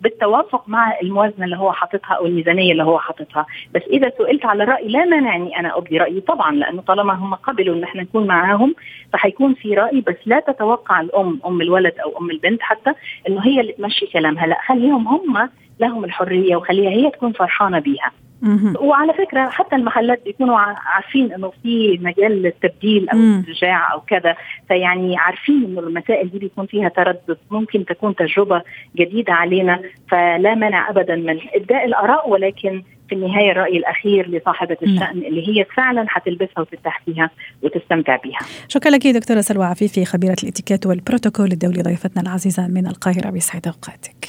بالتوافق 0.00 0.68
مع 0.68 1.00
الموازنة 1.02 1.44
اللي 1.44 1.56
هو 1.56 1.72
حاططها 1.72 2.14
أو 2.14 2.26
الميزانية 2.26 2.72
اللي 2.72 2.82
هو 2.82 2.98
حاططها. 2.98 3.46
بس 3.74 3.82
إذا 3.82 4.12
سئلت 4.18 4.44
على 4.44 4.62
الرأي 4.62 4.88
لا 4.88 5.04
مانع 5.04 5.36
أني 5.36 5.58
أنا 5.58 5.78
أبدي 5.78 5.98
رأيي 5.98 6.20
طبعا 6.20 6.52
لأنه 6.52 6.82
طالما 6.82 7.12
هم 7.14 7.34
قبلوا 7.34 7.76
أن 7.76 7.82
إحنا 7.82 8.02
نكون 8.02 8.26
معاهم 8.26 8.74
فحيكون 9.12 9.54
في 9.54 9.74
رأي 9.74 10.00
بس 10.00 10.16
لا 10.26 10.40
تتوقع 10.40 11.00
الأم 11.00 11.40
أم 11.46 11.60
الولد 11.60 11.94
أو 12.04 12.18
أم 12.20 12.30
البنت 12.30 12.62
حتى 12.62 12.92
أنه 13.28 13.46
هي 13.46 13.60
اللي 13.60 13.72
تمشي 13.72 14.06
كلامها. 14.06 14.46
لا 14.46 14.58
خليهم 14.66 15.08
هم 15.08 15.48
لهم 15.80 16.04
الحرية 16.04 16.56
وخليها 16.56 16.90
هي 16.90 17.10
تكون 17.10 17.32
فرحانة 17.32 17.78
بيها. 17.78 18.12
وعلى 18.80 19.12
فكرة 19.12 19.48
حتى 19.48 19.76
المحلات 19.76 20.24
بيكونوا 20.24 20.58
عارفين 20.58 21.32
إنه 21.32 21.52
في 21.62 21.98
مجال 22.02 22.42
للتبديل 22.42 23.08
أو 23.08 23.18
الإرجاع 23.18 23.92
أو 23.92 24.00
كذا. 24.00 24.36
فيعني 24.68 25.16
عارفين 25.16 25.64
إنه 25.64 25.80
المسائل 25.80 26.30
دي 26.30 26.38
بيكون 26.38 26.66
فيها 26.66 26.88
تردد. 26.88 27.38
ممكن 27.50 27.84
تكون 27.84 28.14
تجربة 28.16 28.62
جديدة 28.96 29.32
علينا. 29.32 29.80
فلا 30.10 30.54
مانع 30.54 30.90
ابدا 30.90 31.16
من 31.16 31.38
إبداء 31.54 31.84
الآراء 31.84 32.30
ولكن 32.30 32.82
في 33.08 33.14
النهاية 33.14 33.52
الرأي 33.52 33.76
الأخير 33.76 34.28
لصاحبة 34.28 34.76
الشأن 34.82 35.18
اللي 35.18 35.48
هي 35.48 35.64
فعلا 35.64 36.04
حتلبسها 36.08 36.60
وترتاح 36.60 37.02
فيها 37.06 37.30
وتستمتع 37.62 38.16
بها. 38.16 38.38
شكرا 38.68 38.90
لك 38.90 39.06
دكتورة 39.06 39.40
سلوى 39.40 39.64
عفيفي 39.64 40.04
خبيرة 40.04 40.36
الإتيكيت 40.42 40.86
والبروتوكول 40.86 41.52
الدولي 41.52 41.82
ضيفتنا 41.82 42.22
العزيزة 42.22 42.68
من 42.68 42.86
القاهرة 42.86 43.30
بيسعد 43.30 43.66
أوقاتك. 43.66 44.28